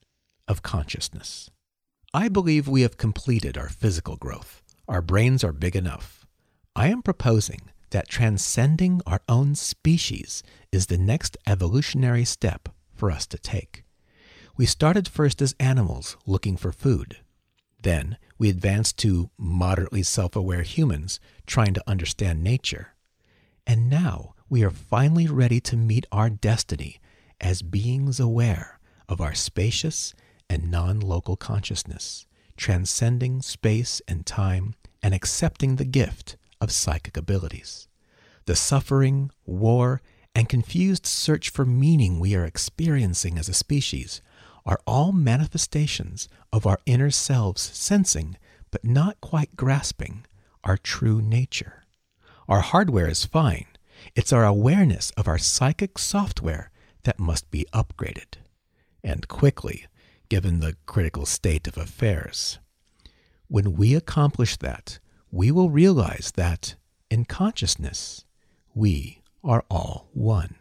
of 0.46 0.62
consciousness. 0.62 1.50
I 2.12 2.28
believe 2.28 2.68
we 2.68 2.82
have 2.82 2.98
completed 2.98 3.56
our 3.56 3.70
physical 3.70 4.16
growth. 4.16 4.61
Our 4.92 5.00
brains 5.00 5.42
are 5.42 5.54
big 5.54 5.74
enough. 5.74 6.26
I 6.76 6.88
am 6.88 7.00
proposing 7.00 7.62
that 7.92 8.10
transcending 8.10 9.00
our 9.06 9.22
own 9.26 9.54
species 9.54 10.42
is 10.70 10.84
the 10.84 10.98
next 10.98 11.38
evolutionary 11.46 12.26
step 12.26 12.68
for 12.92 13.10
us 13.10 13.26
to 13.28 13.38
take. 13.38 13.84
We 14.58 14.66
started 14.66 15.08
first 15.08 15.40
as 15.40 15.54
animals 15.58 16.18
looking 16.26 16.58
for 16.58 16.72
food. 16.72 17.20
Then 17.80 18.18
we 18.36 18.50
advanced 18.50 18.98
to 18.98 19.30
moderately 19.38 20.02
self 20.02 20.36
aware 20.36 20.60
humans 20.60 21.20
trying 21.46 21.72
to 21.72 21.84
understand 21.86 22.44
nature. 22.44 22.88
And 23.66 23.88
now 23.88 24.34
we 24.50 24.62
are 24.62 24.70
finally 24.70 25.26
ready 25.26 25.58
to 25.60 25.76
meet 25.78 26.04
our 26.12 26.28
destiny 26.28 27.00
as 27.40 27.62
beings 27.62 28.20
aware 28.20 28.78
of 29.08 29.22
our 29.22 29.34
spacious 29.34 30.12
and 30.50 30.70
non 30.70 31.00
local 31.00 31.36
consciousness, 31.36 32.26
transcending 32.58 33.40
space 33.40 34.02
and 34.06 34.26
time 34.26 34.74
and 35.02 35.14
accepting 35.14 35.76
the 35.76 35.84
gift 35.84 36.36
of 36.60 36.70
psychic 36.70 37.16
abilities. 37.16 37.88
The 38.46 38.56
suffering, 38.56 39.30
war, 39.44 40.00
and 40.34 40.48
confused 40.48 41.06
search 41.06 41.50
for 41.50 41.64
meaning 41.64 42.18
we 42.18 42.34
are 42.34 42.44
experiencing 42.44 43.38
as 43.38 43.48
a 43.48 43.54
species 43.54 44.22
are 44.64 44.80
all 44.86 45.12
manifestations 45.12 46.28
of 46.52 46.66
our 46.66 46.78
inner 46.86 47.10
selves 47.10 47.62
sensing, 47.62 48.36
but 48.70 48.84
not 48.84 49.20
quite 49.20 49.56
grasping, 49.56 50.24
our 50.64 50.76
true 50.76 51.20
nature. 51.20 51.84
Our 52.48 52.60
hardware 52.60 53.08
is 53.08 53.24
fine. 53.24 53.66
It's 54.14 54.32
our 54.32 54.44
awareness 54.44 55.10
of 55.16 55.28
our 55.28 55.38
psychic 55.38 55.98
software 55.98 56.70
that 57.04 57.18
must 57.18 57.50
be 57.50 57.66
upgraded, 57.72 58.36
and 59.02 59.28
quickly, 59.28 59.86
given 60.28 60.60
the 60.60 60.76
critical 60.86 61.26
state 61.26 61.66
of 61.66 61.76
affairs. 61.76 62.58
When 63.52 63.74
we 63.74 63.94
accomplish 63.94 64.56
that, 64.56 64.98
we 65.30 65.50
will 65.50 65.68
realize 65.68 66.32
that, 66.36 66.76
in 67.10 67.26
consciousness, 67.26 68.24
we 68.74 69.20
are 69.44 69.62
all 69.70 70.08
one. 70.14 70.54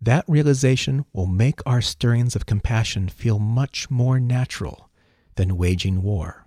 That 0.00 0.24
realization 0.26 1.04
will 1.12 1.28
make 1.28 1.60
our 1.64 1.80
stirrings 1.80 2.34
of 2.34 2.44
compassion 2.44 3.08
feel 3.08 3.38
much 3.38 3.88
more 3.88 4.18
natural 4.18 4.90
than 5.36 5.56
waging 5.56 6.02
war 6.02 6.44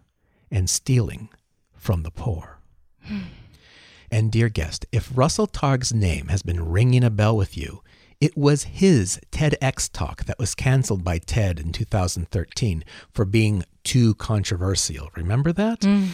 and 0.52 0.70
stealing 0.70 1.30
from 1.74 2.04
the 2.04 2.12
poor. 2.12 2.60
and, 4.12 4.34
dear 4.34 4.50
guest, 4.50 4.86
if 4.92 5.10
Russell 5.18 5.48
Targ's 5.48 5.94
name 5.94 6.28
has 6.28 6.44
been 6.44 6.70
ringing 6.70 7.02
a 7.06 7.10
bell 7.10 7.38
with 7.38 7.56
you, 7.56 7.82
it 8.20 8.36
was 8.36 8.64
his 8.64 9.22
TEDx 9.32 9.90
talk 9.90 10.26
that 10.26 10.38
was 10.38 10.54
canceled 10.54 11.06
by 11.06 11.18
TED 11.18 11.62
in 11.62 11.72
2013 11.72 12.84
for 13.14 13.24
being 13.24 13.64
too 13.86 14.16
controversial. 14.16 15.10
Remember 15.16 15.54
that? 15.54 15.80
Mm. 15.82 16.10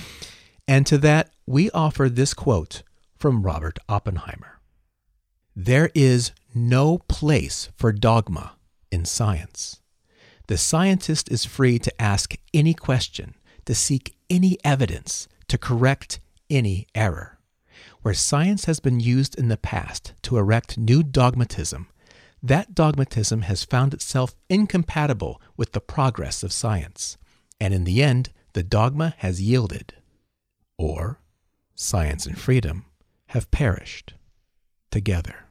And 0.67 0.85
to 0.85 0.97
that, 0.99 1.31
we 1.47 1.71
offer 1.71 2.07
this 2.07 2.33
quote 2.33 2.83
from 3.17 3.43
Robert 3.43 3.79
Oppenheimer 3.89 4.59
There 5.55 5.89
is 5.95 6.31
no 6.53 6.99
place 7.07 7.69
for 7.75 7.91
dogma 7.91 8.53
in 8.91 9.05
science. 9.05 9.81
The 10.47 10.57
scientist 10.57 11.31
is 11.31 11.45
free 11.45 11.79
to 11.79 12.01
ask 12.01 12.35
any 12.53 12.73
question, 12.73 13.35
to 13.65 13.73
seek 13.73 14.15
any 14.29 14.57
evidence, 14.63 15.27
to 15.47 15.57
correct 15.57 16.19
any 16.49 16.87
error. 16.93 17.39
Where 18.01 18.13
science 18.13 18.65
has 18.65 18.79
been 18.79 18.99
used 18.99 19.37
in 19.37 19.47
the 19.47 19.57
past 19.57 20.13
to 20.23 20.37
erect 20.37 20.77
new 20.77 21.03
dogmatism, 21.03 21.87
that 22.43 22.73
dogmatism 22.73 23.43
has 23.43 23.63
found 23.63 23.93
itself 23.93 24.35
incompatible 24.49 25.39
with 25.55 25.73
the 25.73 25.79
progress 25.79 26.43
of 26.43 26.51
science. 26.51 27.17
And 27.61 27.75
in 27.75 27.83
the 27.83 28.01
end, 28.01 28.31
the 28.53 28.63
dogma 28.63 29.13
has 29.19 29.39
yielded. 29.39 29.93
Or 30.79 31.21
science 31.75 32.25
and 32.25 32.35
freedom 32.35 32.85
have 33.27 33.51
perished 33.51 34.15
together. 34.89 35.45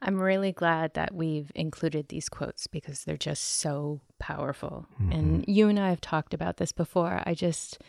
I'm 0.00 0.18
really 0.18 0.52
glad 0.52 0.94
that 0.94 1.14
we've 1.14 1.52
included 1.54 2.08
these 2.08 2.30
quotes 2.30 2.66
because 2.66 3.04
they're 3.04 3.18
just 3.18 3.44
so 3.44 4.00
powerful. 4.18 4.86
And 4.98 5.42
mm-hmm. 5.42 5.50
you 5.50 5.68
and 5.68 5.78
I 5.78 5.90
have 5.90 6.00
talked 6.00 6.32
about 6.32 6.56
this 6.56 6.72
before. 6.72 7.22
I 7.26 7.34
just, 7.34 7.82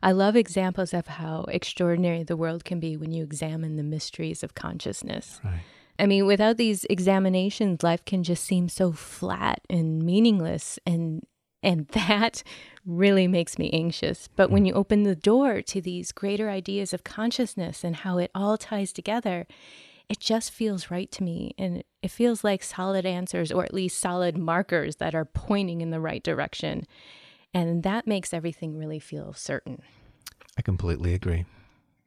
I 0.00 0.12
love 0.12 0.36
examples 0.36 0.94
of 0.94 1.08
how 1.08 1.46
extraordinary 1.48 2.22
the 2.22 2.36
world 2.36 2.64
can 2.64 2.78
be 2.78 2.96
when 2.96 3.10
you 3.10 3.24
examine 3.24 3.74
the 3.74 3.82
mysteries 3.82 4.44
of 4.44 4.54
consciousness. 4.54 5.40
Right. 5.44 5.62
I 5.98 6.06
mean, 6.06 6.26
without 6.26 6.58
these 6.58 6.84
examinations, 6.88 7.82
life 7.82 8.04
can 8.04 8.22
just 8.22 8.44
seem 8.44 8.68
so 8.68 8.92
flat 8.92 9.60
and 9.68 10.02
meaningless 10.02 10.78
and 10.86 11.26
and 11.62 11.86
that 11.88 12.42
really 12.86 13.26
makes 13.26 13.58
me 13.58 13.70
anxious. 13.72 14.28
But 14.36 14.50
when 14.50 14.62
hmm. 14.62 14.66
you 14.66 14.72
open 14.74 15.02
the 15.02 15.16
door 15.16 15.62
to 15.62 15.80
these 15.80 16.12
greater 16.12 16.48
ideas 16.48 16.92
of 16.92 17.04
consciousness 17.04 17.84
and 17.84 17.96
how 17.96 18.18
it 18.18 18.30
all 18.34 18.56
ties 18.56 18.92
together, 18.92 19.46
it 20.08 20.18
just 20.18 20.50
feels 20.50 20.90
right 20.90 21.10
to 21.12 21.22
me 21.22 21.54
and 21.56 21.84
it 22.02 22.10
feels 22.10 22.42
like 22.42 22.64
solid 22.64 23.06
answers 23.06 23.52
or 23.52 23.64
at 23.64 23.72
least 23.72 24.00
solid 24.00 24.36
markers 24.36 24.96
that 24.96 25.14
are 25.14 25.24
pointing 25.24 25.80
in 25.80 25.90
the 25.90 26.00
right 26.00 26.22
direction. 26.22 26.84
And 27.54 27.82
that 27.84 28.06
makes 28.06 28.34
everything 28.34 28.76
really 28.76 28.98
feel 28.98 29.32
certain. 29.32 29.82
I 30.58 30.62
completely 30.62 31.14
agree. 31.14 31.44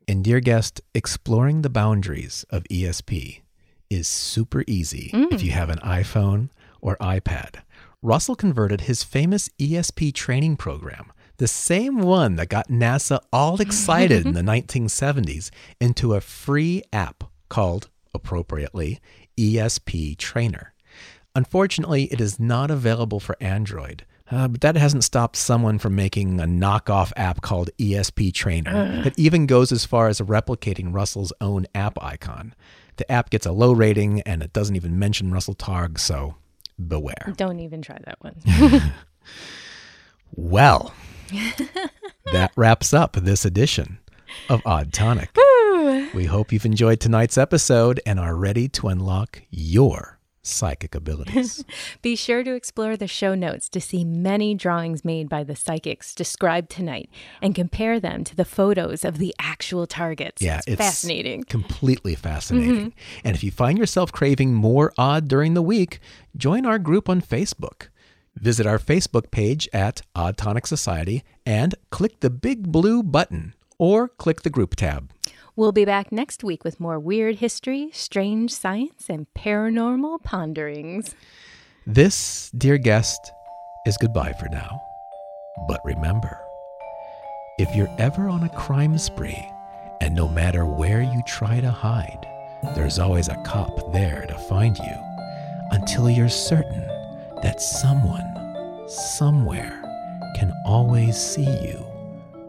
And, 0.06 0.22
dear 0.24 0.42
guest, 0.42 0.82
exploring 0.94 1.62
the 1.62 1.70
boundaries 1.70 2.46
of 2.50 2.64
ESP 2.66 3.42
is 3.90 4.08
super 4.08 4.64
easy 4.68 5.12
if 5.14 5.40
mm. 5.40 5.44
you 5.44 5.52
have 5.52 5.70
an 5.70 5.80
iPhone 5.80 6.50
or 6.82 6.98
iPad. 6.98 7.62
Russell 8.04 8.36
converted 8.36 8.82
his 8.82 9.02
famous 9.02 9.48
ESP 9.58 10.14
training 10.14 10.58
program, 10.58 11.14
the 11.38 11.48
same 11.48 12.00
one 12.00 12.36
that 12.36 12.50
got 12.50 12.68
NASA 12.68 13.22
all 13.32 13.62
excited 13.62 14.26
in 14.26 14.34
the 14.34 14.42
1970s, 14.54 15.50
into 15.80 16.14
a 16.14 16.20
free 16.20 16.84
app 16.92 17.24
called, 17.48 17.90
appropriately, 18.14 19.00
ESP 19.38 20.18
Trainer. 20.18 20.74
Unfortunately, 21.34 22.04
it 22.12 22.20
is 22.20 22.42
not 22.42 22.70
available 22.70 23.22
for 23.22 23.38
Android 23.40 24.06
Uh, 24.30 24.50
but 24.50 24.60
that 24.62 24.76
hasn't 24.76 25.04
stopped 25.06 25.38
someone 25.38 25.80
from 25.80 25.96
making 25.96 26.40
a 26.42 26.46
knockoff 26.46 27.14
app 27.16 27.42
called 27.42 27.70
ESP 27.78 28.34
Trainer 28.34 29.02
that 29.04 29.18
even 29.18 29.46
goes 29.46 29.72
as 29.72 29.86
far 29.86 30.10
as 30.10 30.20
replicating 30.20 30.94
Russell's 30.94 31.32
own 31.40 31.68
app 31.74 31.98
icon. 32.04 32.54
The 32.98 33.10
app 33.10 33.30
gets 33.30 33.46
a 33.46 33.52
low 33.54 33.72
rating 33.72 34.22
and 34.22 34.44
it 34.44 34.52
doesn't 34.52 34.76
even 34.76 35.00
mention 35.00 35.32
Russell 35.32 35.56
Targ, 35.56 36.00
so 36.00 36.36
beware. 36.88 37.34
Don't 37.38 37.60
even 37.60 37.82
try 37.82 37.98
that 38.06 38.18
one. 38.22 38.36
Well, 40.36 40.94
that 42.32 42.52
wraps 42.56 42.94
up 42.94 43.14
this 43.14 43.46
edition 43.46 44.00
of 44.50 44.62
Odd 44.66 44.92
Tonic. 44.92 45.30
we 46.14 46.26
hope 46.26 46.52
you've 46.52 46.66
enjoyed 46.66 47.00
tonight's 47.00 47.38
episode 47.38 48.00
and 48.06 48.20
are 48.20 48.36
ready 48.36 48.68
to 48.70 48.88
unlock 48.88 49.44
your 49.52 50.13
psychic 50.44 50.94
abilities. 51.04 51.66
Be 52.02 52.16
sure 52.16 52.44
to 52.44 52.54
explore 52.54 52.96
the 52.96 53.08
show 53.08 53.34
notes 53.34 53.70
to 53.70 53.82
see 53.82 54.04
many 54.04 54.54
drawings 54.54 55.04
made 55.04 55.30
by 55.30 55.44
the 55.44 55.56
psychics 55.56 56.14
described 56.14 56.70
tonight 56.70 57.10
and 57.42 57.56
compare 57.56 58.00
them 58.00 58.24
to 58.26 58.36
the 58.36 58.46
photos 58.46 59.04
of 59.04 59.18
the 59.18 59.34
actual 59.40 59.88
targets. 59.88 60.42
Yeah, 60.42 60.62
it's, 60.68 60.78
fascinating. 60.78 61.44
Completely 61.46 62.14
mm-hmm. 62.14 62.22
fascinating. 62.22 62.94
And 63.24 63.36
if 63.36 63.44
you 63.44 63.52
find 63.52 63.78
yourself 63.78 64.12
craving 64.12 64.54
more 64.54 64.94
odd 64.98 65.28
during 65.28 65.54
the 65.54 65.62
week, 65.62 66.00
join 66.36 66.66
our 66.66 66.80
group 66.80 67.10
on 67.10 67.22
Facebook. 67.22 67.88
Visit 68.36 68.66
our 68.66 68.80
Facebook 68.80 69.32
page 69.32 69.70
at 69.72 70.02
Odd 70.16 70.38
Tonic 70.38 70.66
Society 70.66 71.24
and 71.46 71.76
click 71.92 72.20
the 72.20 72.30
big 72.30 72.72
blue 72.72 73.04
button 73.04 73.54
or 73.78 74.08
click 74.08 74.42
the 74.42 74.50
group 74.50 74.76
tab. 74.76 75.12
We'll 75.56 75.72
be 75.72 75.86
back 75.86 76.12
next 76.12 76.44
week 76.44 76.64
with 76.64 76.80
more 76.80 77.00
weird 77.00 77.36
history, 77.36 77.90
strange 77.94 78.52
science, 78.52 79.06
and 79.08 79.28
paranormal 79.36 80.24
ponderings. 80.24 81.14
This, 81.86 82.50
dear 82.58 82.80
guest, 82.80 83.32
is 83.86 83.96
goodbye 83.98 84.34
for 84.34 84.50
now. 84.50 84.82
But 85.68 85.80
remember, 85.86 86.40
if 87.60 87.76
you're 87.76 87.96
ever 88.00 88.30
on 88.30 88.42
a 88.42 88.50
crime 88.50 88.98
spree, 88.98 89.48
and 90.02 90.16
no 90.16 90.28
matter 90.28 90.66
where 90.66 91.04
you 91.04 91.22
try 91.28 91.62
to 91.62 91.70
hide, 91.70 92.26
there's 92.76 92.98
always 92.98 93.28
a 93.28 93.42
cop 93.46 93.94
there 93.94 94.26
to 94.26 94.38
find 94.50 94.76
you 94.80 94.96
until 95.70 96.10
you're 96.10 96.30
certain 96.30 96.88
that 97.44 97.62
someone, 97.62 98.88
somewhere, 98.90 99.80
can 100.36 100.52
always 100.66 101.16
see 101.16 101.46
you 101.46 101.86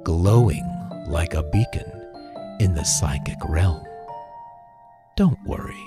glowing 0.05 0.65
like 1.07 1.35
a 1.35 1.43
beacon 1.43 2.04
in 2.61 2.75
the 2.75 2.85
psychic 2.85 3.39
realm. 3.49 3.85
Don't 5.17 5.43
worry. 5.45 5.87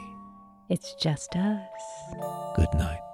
It's 0.70 0.94
just 0.96 1.36
us. 1.36 2.14
Good 2.56 2.74
night. 2.74 3.07